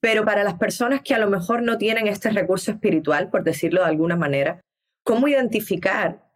[0.00, 3.82] pero para las personas que a lo mejor no tienen este recurso espiritual, por decirlo
[3.82, 4.60] de alguna manera,
[5.04, 6.32] ¿cómo identificar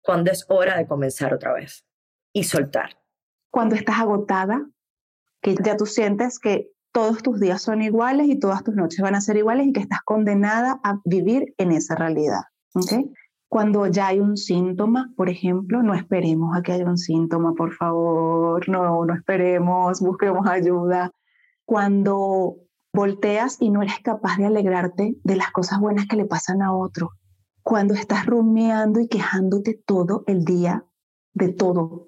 [0.00, 1.84] cuándo es hora de comenzar otra vez?
[2.32, 2.98] Y soltar.
[3.50, 4.68] Cuando estás agotada,
[5.40, 9.14] que ya tú sientes que todos tus días son iguales y todas tus noches van
[9.14, 12.42] a ser iguales y que estás condenada a vivir en esa realidad.
[12.74, 13.10] ¿okay?
[13.48, 17.72] Cuando ya hay un síntoma, por ejemplo, no esperemos a que haya un síntoma, por
[17.74, 21.12] favor, no, no esperemos, busquemos ayuda.
[21.64, 22.56] Cuando
[22.92, 26.74] volteas y no eres capaz de alegrarte de las cosas buenas que le pasan a
[26.74, 27.10] otro.
[27.62, 30.84] Cuando estás rumiando y quejándote todo el día
[31.32, 32.07] de todo,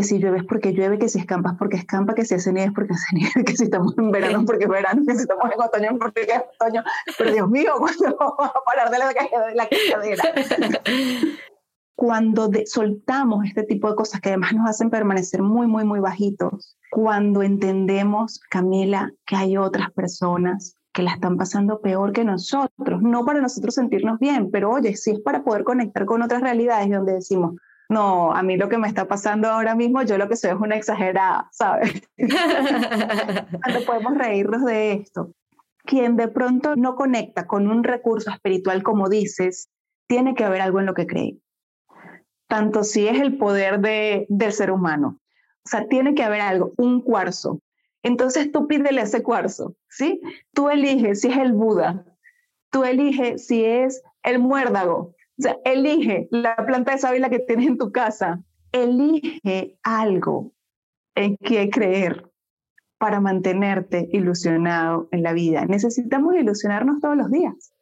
[0.00, 2.68] que si llueve es porque llueve, que si escampas porque escampa, que si hace nieve
[2.68, 5.44] es porque hace nieve, que si estamos en verano porque es verano, que si estamos
[5.52, 6.82] en otoño porque es otoño.
[7.18, 10.22] Pero Dios mío, ¿cuándo vamos a parar de la, de la quejadera?
[11.96, 16.78] cuando soltamos este tipo de cosas que además nos hacen permanecer muy, muy, muy bajitos,
[16.90, 23.26] cuando entendemos, Camila, que hay otras personas que la están pasando peor que nosotros, no
[23.26, 27.12] para nosotros sentirnos bien, pero oye, sí es para poder conectar con otras realidades donde
[27.12, 27.56] decimos,
[27.90, 30.56] no, a mí lo que me está pasando ahora mismo, yo lo que soy es
[30.56, 31.92] una exagerada, ¿sabes?
[32.16, 35.32] Cuando podemos reírnos de esto.
[35.84, 39.70] Quien de pronto no conecta con un recurso espiritual, como dices,
[40.06, 41.38] tiene que haber algo en lo que cree.
[42.46, 45.18] Tanto si es el poder de, del ser humano.
[45.64, 47.60] O sea, tiene que haber algo, un cuarzo.
[48.04, 50.20] Entonces tú pídele ese cuarzo, ¿sí?
[50.54, 52.04] Tú eliges si es el Buda,
[52.70, 55.16] tú eliges si es el muérdago,
[55.64, 58.42] elige la planta de sábila que tienes en tu casa.
[58.72, 60.52] Elige algo
[61.14, 62.30] en que creer
[62.98, 65.64] para mantenerte ilusionado en la vida.
[65.64, 67.72] Necesitamos ilusionarnos todos los días.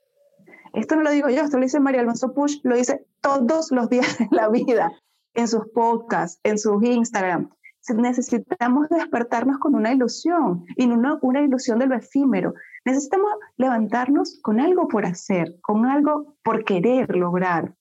[0.75, 3.89] Esto no lo digo yo, esto lo dice María Alonso Push, lo dice todos los
[3.89, 4.93] días de la vida,
[5.35, 7.51] en sus podcasts, en sus Instagram.
[7.97, 12.55] Necesitamos despertarnos con una ilusión y no una ilusión de lo efímero,
[12.89, 17.75] Necesitamos levantarnos con algo por hacer, con algo por querer lograr.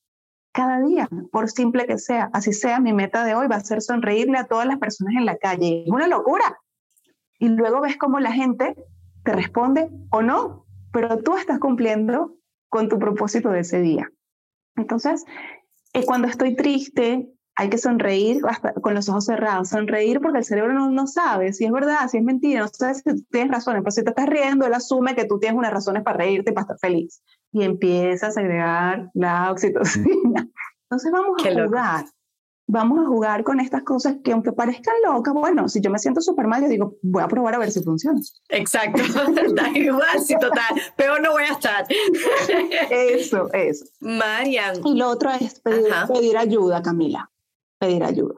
[0.52, 3.82] Cada día, por simple que sea, así sea, mi meta de hoy va a ser
[3.82, 5.84] sonreírle a todas las personas en la calle.
[5.86, 6.60] Es una locura.
[7.40, 8.76] Y luego ves cómo la gente
[9.24, 12.36] te responde o no, pero tú estás cumpliendo
[12.68, 14.12] con tu propósito de ese día.
[14.76, 15.24] Entonces,
[15.94, 18.42] eh, cuando estoy triste, hay que sonreír
[18.82, 22.18] con los ojos cerrados, sonreír porque el cerebro no, no sabe si es verdad, si
[22.18, 25.26] es mentira, no sabe si tienes razones, pero si te estás riendo, él asume que
[25.26, 27.24] tú tienes unas razones para reírte y para estar feliz.
[27.52, 30.48] Y empieza a segregar la oxitocina.
[30.84, 32.06] Entonces vamos a jugar,
[32.68, 36.22] vamos a jugar con estas cosas que aunque parezcan locas, bueno, si yo me siento
[36.22, 38.20] súper mal, yo digo, voy a probar a ver si funciona.
[38.50, 39.02] Exacto,
[39.74, 41.88] igual, sí, total, peor no voy a estar.
[42.92, 43.86] eso, eso.
[44.00, 44.76] Marian.
[44.86, 47.32] Y lo otro es pedir ayuda, Camila
[47.80, 48.36] pedir ayuda.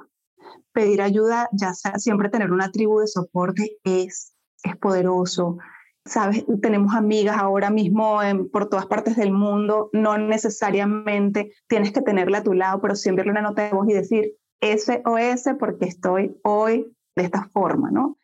[0.72, 5.58] Pedir ayuda, ya sea siempre tener una tribu de soporte es, es poderoso.
[6.06, 8.20] Sabes, tenemos amigas ahora mismo
[8.52, 13.30] por todas partes del mundo, no necesariamente tienes que tenerla a tu lado, pero siempre
[13.30, 18.18] una nota de voz y decir SOS porque estoy hoy de esta forma, ¿no?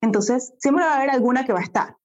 [0.00, 1.96] Entonces, siempre va a haber alguna que va a estar.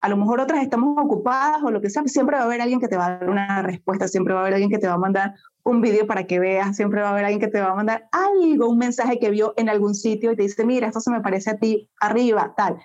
[0.00, 2.80] A lo mejor otras estamos ocupadas o lo que sea, siempre va a haber alguien
[2.80, 4.94] que te va a dar una respuesta, siempre va a haber alguien que te va
[4.94, 7.72] a mandar un vídeo para que veas, siempre va a haber alguien que te va
[7.72, 11.00] a mandar algo, un mensaje que vio en algún sitio y te dice, mira, esto
[11.00, 12.76] se me parece a ti, arriba, tal.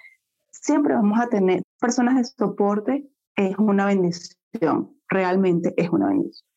[0.49, 6.47] Siempre vamos a tener personas de soporte, es una bendición, realmente es una bendición.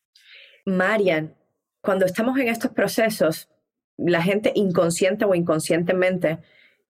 [0.65, 1.35] Marian,
[1.81, 3.49] cuando estamos en estos procesos,
[3.99, 6.39] la gente inconsciente o inconscientemente,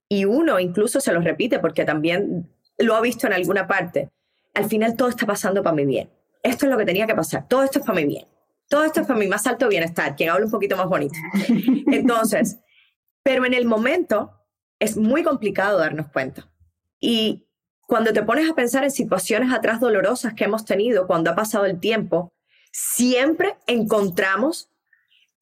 [0.08, 4.10] y uno incluso se lo repite porque también lo ha visto en alguna parte,
[4.52, 6.10] al final todo está pasando para mi bien.
[6.42, 8.26] Esto es lo que tenía que pasar, todo esto es para mi bien
[8.68, 11.14] todo esto es para mi más alto bienestar, quien habla un poquito más bonito.
[11.88, 12.58] Entonces,
[13.22, 14.32] pero en el momento
[14.78, 16.50] es muy complicado darnos cuenta.
[16.98, 17.46] Y
[17.86, 21.66] cuando te pones a pensar en situaciones atrás dolorosas que hemos tenido cuando ha pasado
[21.66, 22.32] el tiempo,
[22.72, 24.70] siempre encontramos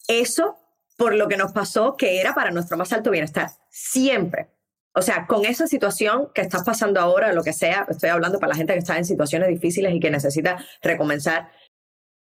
[0.08, 0.58] eso
[0.96, 3.50] por lo que nos pasó que era para nuestro más alto bienestar.
[3.70, 4.48] Siempre.
[4.92, 8.50] O sea, con esa situación que estás pasando ahora, lo que sea, estoy hablando para
[8.50, 11.52] la gente que está en situaciones difíciles y que necesita recomenzar,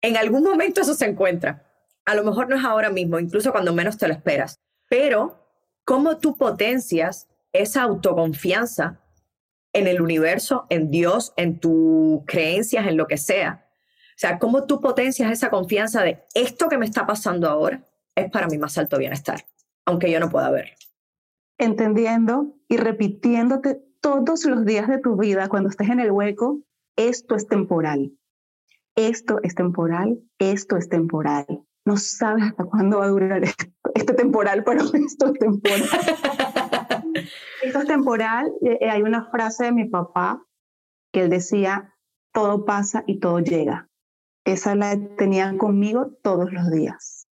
[0.05, 1.65] en algún momento eso se encuentra.
[2.05, 4.59] A lo mejor no es ahora mismo, incluso cuando menos te lo esperas.
[4.87, 5.49] Pero,
[5.83, 9.01] ¿cómo tú potencias esa autoconfianza
[9.73, 13.67] en el universo, en Dios, en tus creencias, en lo que sea?
[14.09, 18.29] O sea, ¿cómo tú potencias esa confianza de esto que me está pasando ahora es
[18.29, 19.45] para mi más alto bienestar,
[19.85, 20.75] aunque yo no pueda verlo?
[21.57, 26.59] Entendiendo y repitiéndote todos los días de tu vida cuando estés en el hueco,
[26.95, 28.11] esto es temporal
[28.95, 31.45] esto es temporal, esto es temporal.
[31.85, 35.81] No sabes hasta cuándo va a durar esto, este temporal, pero esto es temporal.
[37.63, 38.51] esto es temporal.
[38.61, 40.43] Eh, eh, hay una frase de mi papá
[41.11, 41.93] que él decía,
[42.33, 43.89] todo pasa y todo llega.
[44.45, 47.27] Esa la tenían conmigo todos los días.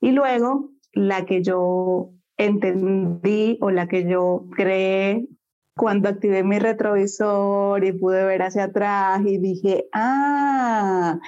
[0.00, 5.26] Y luego, la que yo entendí o la que yo creé
[5.76, 11.18] cuando activé mi retrovisor y pude ver hacia atrás y dije, ah,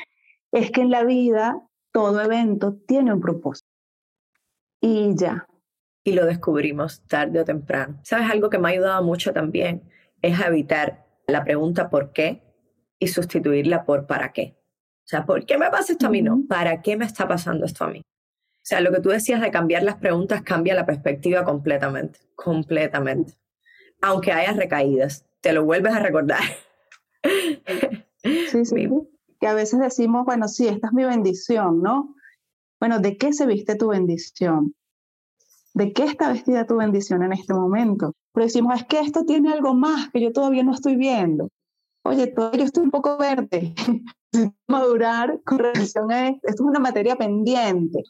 [0.52, 1.60] es que en la vida
[1.92, 3.68] todo evento tiene un propósito.
[4.80, 5.46] Y ya.
[6.04, 7.98] Y lo descubrimos tarde o temprano.
[8.04, 9.82] ¿Sabes algo que me ha ayudado mucho también?
[10.22, 12.42] Es evitar la pregunta por qué
[12.98, 14.56] y sustituirla por para qué.
[15.04, 16.22] O sea, ¿por qué me pasa esto a mí?
[16.22, 18.00] No, ¿para qué me está pasando esto a mí?
[18.00, 23.34] O sea, lo que tú decías de cambiar las preguntas cambia la perspectiva completamente, completamente
[24.06, 25.24] aunque haya recaídas.
[25.40, 26.40] Te lo vuelves a recordar.
[28.50, 28.88] Sí, sí.
[29.40, 32.14] Que a veces decimos, bueno, sí, esta es mi bendición, ¿no?
[32.80, 34.74] Bueno, ¿de qué se viste tu bendición?
[35.74, 38.14] ¿De qué está vestida tu bendición en este momento?
[38.32, 41.50] Pero decimos, es que esto tiene algo más que yo todavía no estoy viendo.
[42.02, 43.74] Oye, todavía estoy un poco verde.
[44.68, 46.48] madurar con relación a esto.
[46.48, 48.02] Esto es una materia pendiente.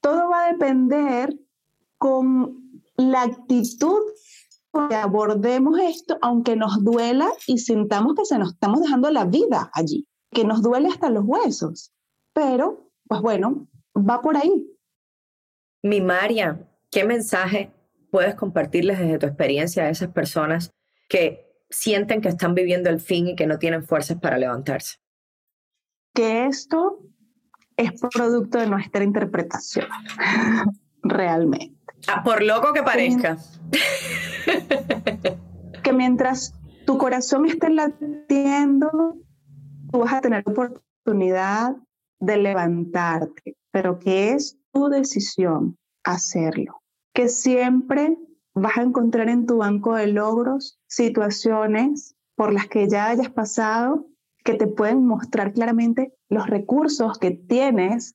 [0.00, 1.36] Todo va a depender
[1.98, 4.00] con la actitud
[4.88, 9.70] que abordemos esto, aunque nos duela y sintamos que se nos estamos dejando la vida
[9.72, 11.92] allí, que nos duele hasta los huesos.
[12.32, 14.66] Pero, pues bueno, va por ahí.
[15.82, 17.72] Mi María, ¿qué mensaje
[18.10, 20.72] puedes compartirles desde tu experiencia a esas personas
[21.08, 24.96] que sienten que están viviendo el fin y que no tienen fuerzas para levantarse?
[26.14, 27.00] Que esto
[27.76, 29.86] es producto de nuestra interpretación,
[31.02, 31.77] realmente.
[32.10, 33.36] Ah, por loco que parezca.
[35.82, 36.54] que mientras
[36.86, 39.18] tu corazón esté latiendo,
[39.92, 41.76] tú vas a tener la oportunidad
[42.18, 46.80] de levantarte, pero que es tu decisión hacerlo.
[47.12, 48.16] Que siempre
[48.54, 54.06] vas a encontrar en tu banco de logros situaciones por las que ya hayas pasado
[54.44, 58.14] que te pueden mostrar claramente los recursos que tienes.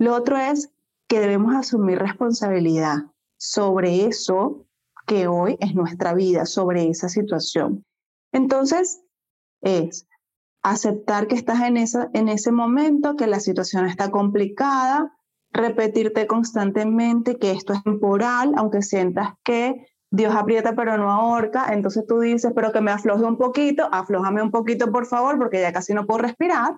[0.00, 0.72] Lo otro es
[1.06, 3.04] que debemos asumir responsabilidad
[3.40, 4.66] sobre eso
[5.06, 7.84] que hoy es nuestra vida, sobre esa situación.
[8.32, 9.02] Entonces,
[9.62, 10.06] es
[10.62, 15.16] aceptar que estás en, esa, en ese momento, que la situación está complicada,
[15.52, 22.04] repetirte constantemente que esto es temporal, aunque sientas que Dios aprieta pero no ahorca, entonces
[22.06, 25.72] tú dices, pero que me afloje un poquito, aflójame un poquito por favor, porque ya
[25.72, 26.74] casi no puedo respirar,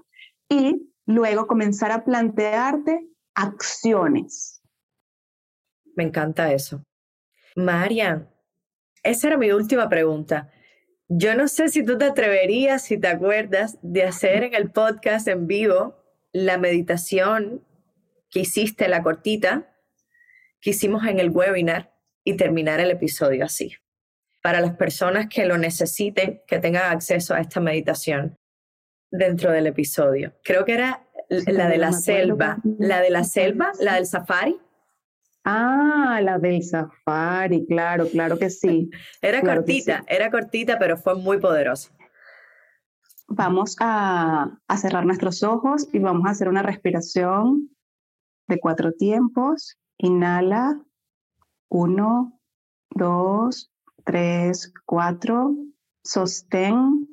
[0.48, 4.61] y luego comenzar a plantearte acciones.
[5.94, 6.82] Me encanta eso.
[7.56, 8.28] María,
[9.02, 10.50] esa era mi última pregunta.
[11.08, 15.28] Yo no sé si tú te atreverías, si te acuerdas, de hacer en el podcast
[15.28, 17.64] en vivo la meditación
[18.30, 19.76] que hiciste, la cortita,
[20.60, 21.92] que hicimos en el webinar
[22.24, 23.74] y terminar el episodio así.
[24.42, 28.38] Para las personas que lo necesiten, que tengan acceso a esta meditación
[29.10, 30.34] dentro del episodio.
[30.42, 34.58] Creo que era la de la selva, la de la selva, la del safari.
[35.44, 38.90] Ah, la del safari, claro, claro que sí.
[39.22, 41.90] Era cortita, era cortita, pero fue muy poderosa.
[43.26, 47.70] Vamos a, a, cerrar nuestros ojos y vamos a hacer una respiración
[48.46, 49.78] de cuatro tiempos.
[49.96, 50.80] Inhala,
[51.70, 52.38] uno,
[52.90, 53.72] dos,
[54.04, 55.56] tres, cuatro.
[56.04, 57.08] Sostén,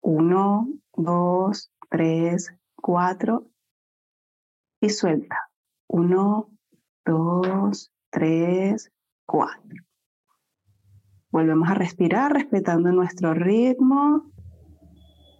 [0.00, 3.48] uno, dos, tres, cuatro.
[4.80, 5.50] Y suelta,
[5.88, 6.53] uno,
[7.04, 8.90] dos, tres,
[9.26, 9.84] cuatro.
[11.30, 14.30] Volvemos a respirar respetando nuestro ritmo.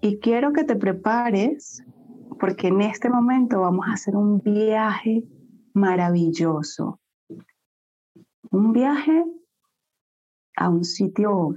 [0.00, 1.84] Y quiero que te prepares
[2.38, 5.24] porque en este momento vamos a hacer un viaje
[5.72, 7.00] maravilloso.
[8.50, 9.24] Un viaje
[10.56, 11.54] a un sitio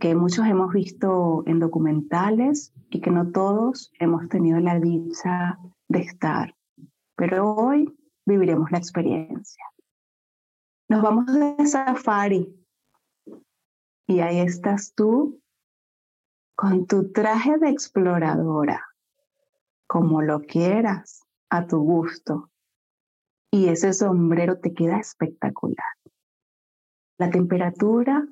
[0.00, 5.58] que muchos hemos visto en documentales y que no todos hemos tenido la dicha
[5.88, 6.54] de estar.
[7.16, 7.92] Pero hoy
[8.30, 9.64] viviremos la experiencia.
[10.88, 12.56] Nos vamos de safari
[14.06, 15.40] y ahí estás tú
[16.56, 18.86] con tu traje de exploradora,
[19.86, 22.50] como lo quieras, a tu gusto.
[23.52, 25.94] Y ese sombrero te queda espectacular.
[27.18, 28.28] La temperatura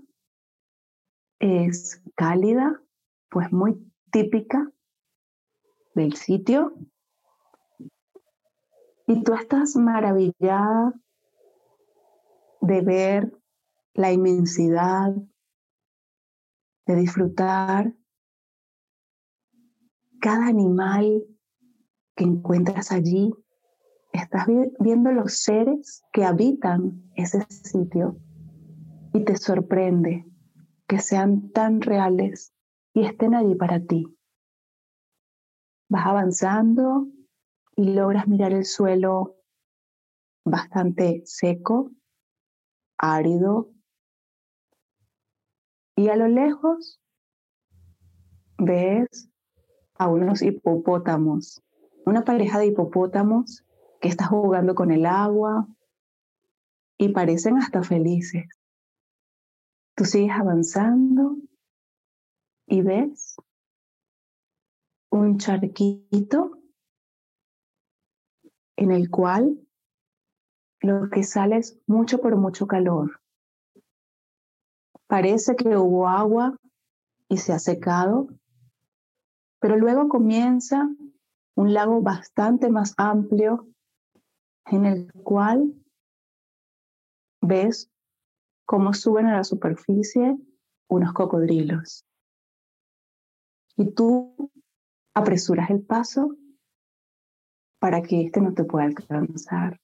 [1.41, 2.81] es cálida,
[3.29, 4.71] pues muy típica
[5.95, 6.75] del sitio
[9.09, 10.93] y tú estás maravillada
[12.61, 13.33] de ver
[13.95, 15.15] la inmensidad,
[16.87, 17.95] de disfrutar
[20.21, 21.25] cada animal
[22.15, 23.33] que encuentras allí.
[24.13, 24.47] Estás
[24.79, 28.19] viendo los seres que habitan ese sitio
[29.15, 30.27] y te sorprende
[30.87, 32.53] que sean tan reales
[32.93, 34.05] y estén allí para ti.
[35.89, 37.09] Vas avanzando
[37.79, 39.37] y logras mirar el suelo
[40.45, 41.93] bastante seco,
[42.99, 43.71] árido,
[45.95, 47.01] y a lo lejos
[48.59, 49.31] ves
[49.95, 51.63] a unos hipopótamos,
[52.05, 53.65] una pareja de hipopótamos
[54.01, 55.69] que está jugando con el agua
[56.97, 58.49] y parecen hasta felices.
[59.95, 61.37] Tú sigues avanzando
[62.67, 63.37] y ves
[65.11, 66.58] un charquito
[68.79, 69.59] en el cual
[70.81, 73.21] lo que sale es mucho por mucho calor.
[75.09, 76.57] Parece que hubo agua
[77.29, 78.29] y se ha secado,
[79.59, 80.89] pero luego comienza
[81.57, 83.67] un lago bastante más amplio
[84.67, 85.75] en el cual
[87.41, 87.91] ves
[88.65, 90.37] cómo suben a la superficie
[90.89, 92.05] unos cocodrilos.
[93.77, 94.53] Y tú
[95.15, 96.37] apresuras el paso
[97.79, 99.81] para que éste no te pueda alcanzar.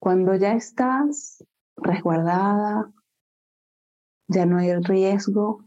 [0.00, 1.44] Cuando ya estás
[1.76, 2.92] resguardada,
[4.28, 5.64] ya no hay riesgo,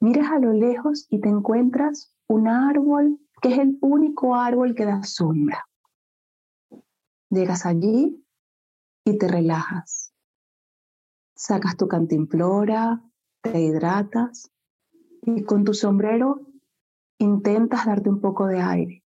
[0.00, 4.84] miras a lo lejos y te encuentras un árbol que es el único árbol que
[4.84, 5.68] da sombra.
[7.30, 8.24] Llegas allí
[9.04, 10.14] y te relajas.
[11.34, 13.02] Sacas tu cantimplora,
[13.42, 14.50] te hidratas
[15.22, 16.46] y con tu sombrero
[17.18, 19.04] intentas darte un poco de aire.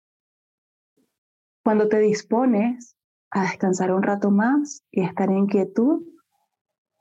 [1.65, 2.97] Cuando te dispones
[3.31, 6.03] a descansar un rato más y estar en quietud,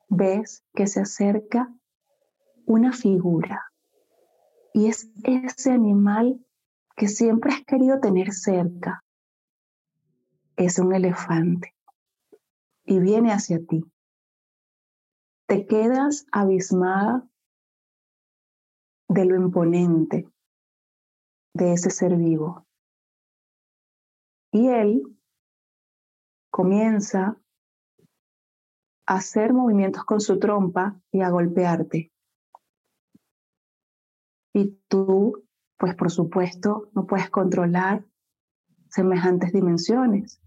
[0.08, 1.74] ves que se acerca
[2.66, 3.72] una figura.
[4.74, 6.46] Y es ese animal
[6.96, 9.04] que siempre has querido tener cerca.
[10.56, 11.76] Es un elefante.
[12.86, 13.84] Y viene hacia ti.
[15.48, 17.28] Te quedas abismada
[19.10, 20.30] de lo imponente,
[21.54, 22.66] de ese ser vivo.
[24.52, 25.04] Y él
[26.50, 27.38] comienza
[29.06, 32.12] a hacer movimientos con su trompa y a golpearte.
[34.54, 35.44] y tú,
[35.78, 38.06] pues por supuesto, no puedes controlar
[38.90, 40.42] semejantes dimensiones.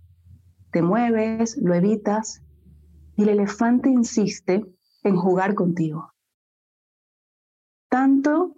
[0.71, 2.43] Te mueves, lo evitas
[3.17, 4.67] y el elefante insiste
[5.03, 6.13] en jugar contigo.
[7.89, 8.55] Tanto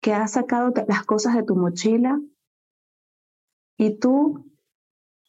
[0.00, 2.20] que ha sacado las cosas de tu mochila
[3.76, 4.50] y tú,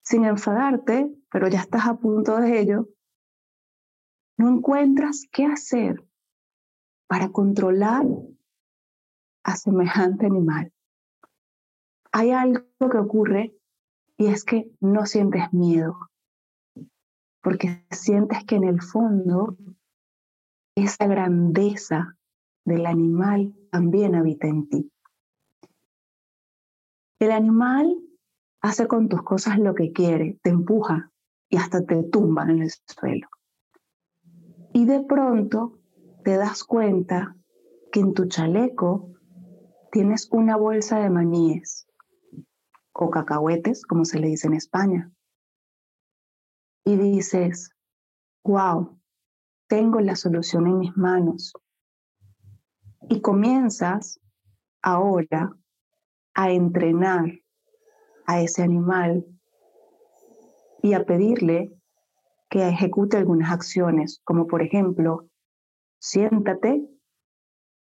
[0.04, 2.90] sin enfadarte, pero ya estás a punto de ello,
[4.38, 6.06] no encuentras qué hacer
[7.08, 8.06] para controlar
[9.44, 10.74] a semejante animal.
[12.12, 13.58] Hay algo que ocurre
[14.18, 16.10] y es que no sientes miedo,
[17.42, 19.58] porque sientes que en el fondo
[20.76, 22.18] esa grandeza
[22.66, 24.92] del animal también habita en ti.
[27.20, 27.98] El animal
[28.62, 31.12] hace con tus cosas lo que quiere, te empuja
[31.50, 33.28] y hasta te tumba en el suelo.
[34.74, 35.80] Y de pronto
[36.24, 37.36] te das cuenta
[37.92, 39.14] que en tu chaleco
[39.92, 41.88] tienes una bolsa de maníes
[42.94, 45.12] o cacahuetes, como se le dice en España.
[46.86, 47.72] Y dices,
[48.44, 48.98] wow,
[49.68, 51.54] tengo la solución en mis manos.
[53.12, 54.22] Y comienzas
[54.82, 55.54] ahora
[56.34, 57.26] a entrenar
[58.26, 59.26] a ese animal
[60.82, 61.74] y a pedirle
[62.50, 65.28] que ejecute algunas acciones, como por ejemplo,
[66.00, 66.88] siéntate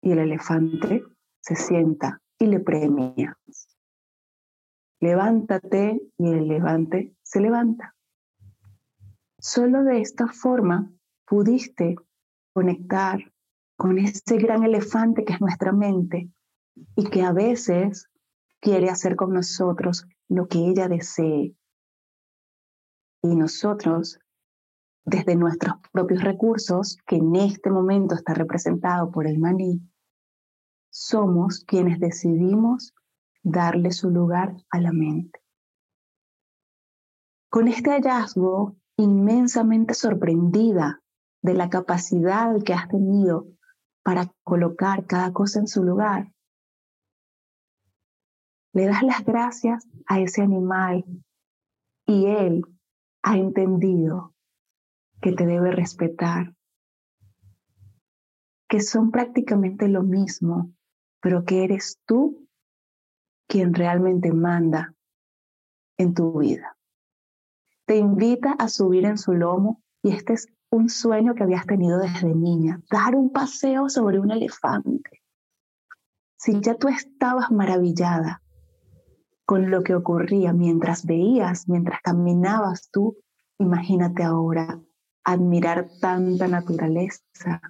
[0.02, 1.04] y el elefante
[1.42, 3.38] se sienta y le premia.
[5.02, 7.94] Levántate y el elefante se levanta.
[9.40, 10.90] Solo de esta forma
[11.26, 11.98] pudiste
[12.54, 13.31] conectar
[13.82, 16.30] con ese gran elefante que es nuestra mente
[16.96, 18.12] y que a veces
[18.60, 21.56] quiere hacer con nosotros lo que ella desee.
[23.24, 24.20] Y nosotros,
[25.04, 29.82] desde nuestros propios recursos, que en este momento está representado por el maní,
[30.92, 32.94] somos quienes decidimos
[33.42, 35.40] darle su lugar a la mente.
[37.50, 41.02] Con este hallazgo, inmensamente sorprendida
[41.42, 43.48] de la capacidad que has tenido
[44.04, 46.32] para colocar cada cosa en su lugar.
[48.74, 51.04] Le das las gracias a ese animal
[52.06, 52.64] y él
[53.22, 54.34] ha entendido
[55.22, 56.56] que te debe respetar,
[58.68, 60.74] que son prácticamente lo mismo,
[61.22, 62.48] pero que eres tú
[63.48, 64.96] quien realmente manda
[65.98, 66.78] en tu vida.
[67.86, 72.00] Te invita a subir en su lomo y este es un sueño que habías tenido
[72.00, 75.22] desde niña, dar un paseo sobre un elefante.
[76.38, 78.42] Si ya tú estabas maravillada
[79.46, 83.18] con lo que ocurría mientras veías, mientras caminabas tú,
[83.60, 84.80] imagínate ahora
[85.26, 87.62] admirar tanta naturaleza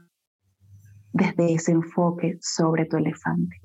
[1.11, 3.61] desde ese enfoque sobre tu elefante.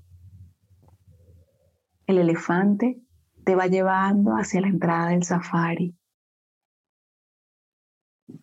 [2.06, 3.02] El elefante
[3.44, 5.94] te va llevando hacia la entrada del safari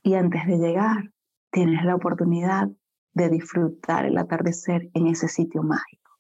[0.02, 1.12] y antes de llegar,
[1.52, 2.70] tienes la oportunidad
[3.14, 6.12] de disfrutar el atardecer en ese sitio mágico.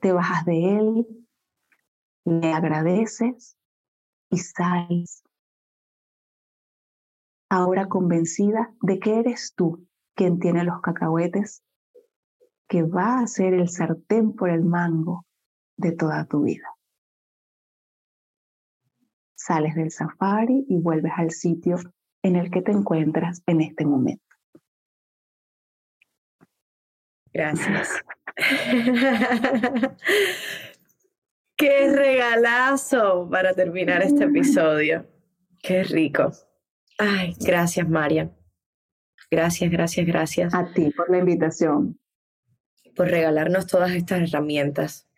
[0.00, 1.26] Te bajas de él,
[2.24, 3.56] le agradeces
[4.30, 5.22] y sales.
[7.50, 11.62] Ahora convencida de que eres tú quien tiene los cacahuetes,
[12.66, 15.26] que va a ser el sartén por el mango
[15.76, 16.71] de toda tu vida
[19.44, 21.76] sales del safari y vuelves al sitio
[22.22, 24.24] en el que te encuentras en este momento.
[27.32, 27.90] Gracias.
[31.56, 35.06] Qué regalazo para terminar este episodio.
[35.62, 36.32] Qué rico.
[36.98, 38.30] Ay, gracias, María.
[39.30, 40.54] Gracias, gracias, gracias.
[40.54, 42.00] A ti por la invitación.
[42.96, 45.08] Por regalarnos todas estas herramientas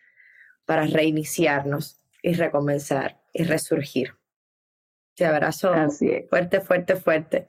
[0.65, 4.15] para reiniciarnos y recomenzar y resurgir.
[5.15, 5.73] Te abrazo
[6.29, 7.47] fuerte, fuerte, fuerte.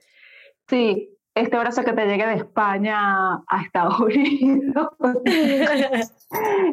[0.69, 4.89] Sí, este abrazo que te llegue de España a Estados Unidos.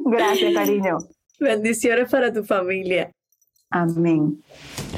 [0.04, 0.98] Gracias, cariño.
[1.38, 3.10] Bendiciones para tu familia.
[3.70, 4.42] Amén.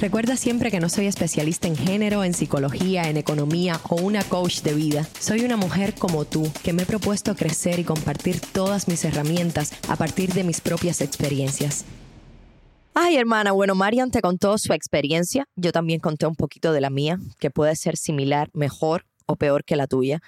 [0.01, 4.61] Recuerda siempre que no soy especialista en género, en psicología, en economía o una coach
[4.61, 5.07] de vida.
[5.19, 9.73] Soy una mujer como tú que me he propuesto crecer y compartir todas mis herramientas
[9.89, 11.87] a partir de mis propias experiencias.
[12.99, 15.45] Ay, hermana, bueno, Marian te contó su experiencia.
[15.55, 19.65] Yo también conté un poquito de la mía, que puede ser similar, mejor o peor
[19.65, 20.23] que la tuya.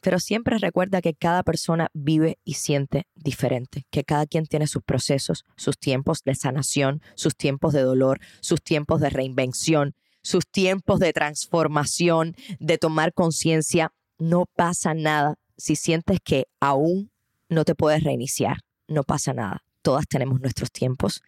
[0.00, 4.82] Pero siempre recuerda que cada persona vive y siente diferente, que cada quien tiene sus
[4.82, 10.98] procesos, sus tiempos de sanación, sus tiempos de dolor, sus tiempos de reinvención, sus tiempos
[10.98, 13.92] de transformación, de tomar conciencia.
[14.18, 17.12] No pasa nada si sientes que aún
[17.48, 18.56] no te puedes reiniciar,
[18.88, 19.62] no pasa nada.
[19.88, 21.22] Todas tenemos nuestros tiempos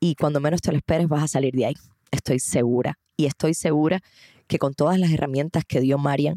[0.00, 1.76] y cuando menos te lo esperes vas a salir de ahí.
[2.10, 4.02] Estoy segura y estoy segura
[4.48, 6.34] que con todas las herramientas que dio Marian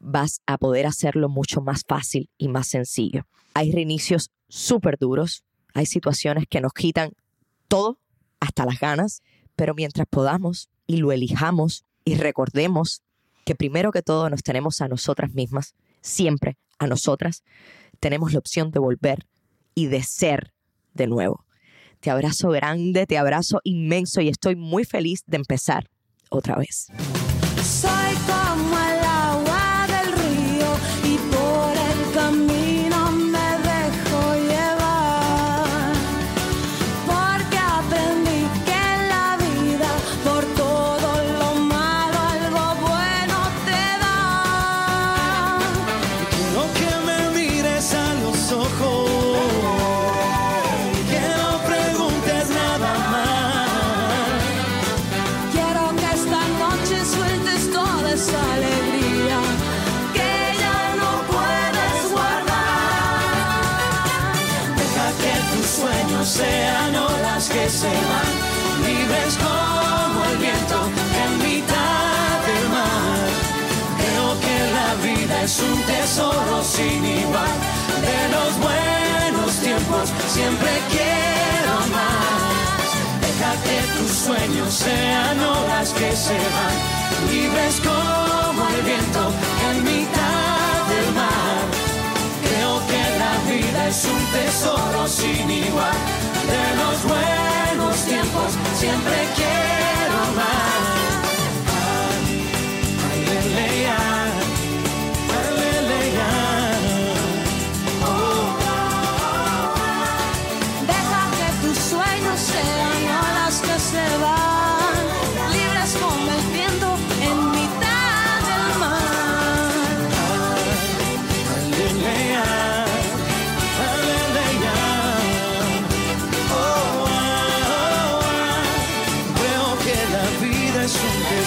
[0.00, 3.26] vas a poder hacerlo mucho más fácil y más sencillo.
[3.54, 7.12] Hay reinicios súper duros, hay situaciones que nos quitan
[7.68, 7.98] todo,
[8.38, 9.22] hasta las ganas,
[9.56, 13.00] pero mientras podamos y lo elijamos y recordemos
[13.46, 17.44] que primero que todo nos tenemos a nosotras mismas, siempre a nosotras,
[17.98, 19.26] tenemos la opción de volver
[19.74, 20.52] y de ser
[20.98, 21.46] de nuevo.
[22.00, 25.88] Te abrazo grande, te abrazo inmenso y estoy muy feliz de empezar
[26.28, 26.88] otra vez.
[27.62, 28.87] Soy como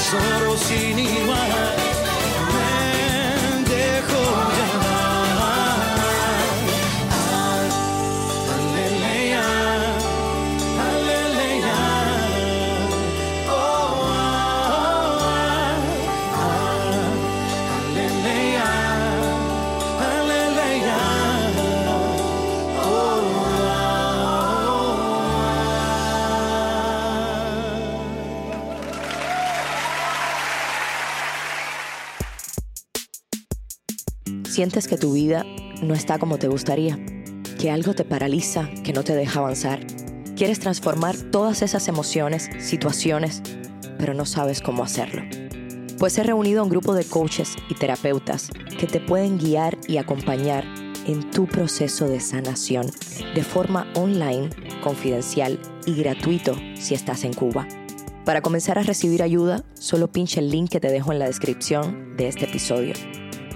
[0.02, 0.42] es un
[34.52, 35.46] Sientes que tu vida
[35.82, 37.00] no está como te gustaría,
[37.58, 39.80] que algo te paraliza, que no te deja avanzar.
[40.36, 43.42] Quieres transformar todas esas emociones, situaciones,
[43.98, 45.22] pero no sabes cómo hacerlo.
[45.98, 49.96] Pues he reunido a un grupo de coaches y terapeutas que te pueden guiar y
[49.96, 50.66] acompañar
[51.08, 52.92] en tu proceso de sanación
[53.34, 54.50] de forma online,
[54.84, 57.70] confidencial y gratuito si estás en Cuba.
[58.26, 62.18] Para comenzar a recibir ayuda, solo pincha el link que te dejo en la descripción
[62.18, 62.96] de este episodio.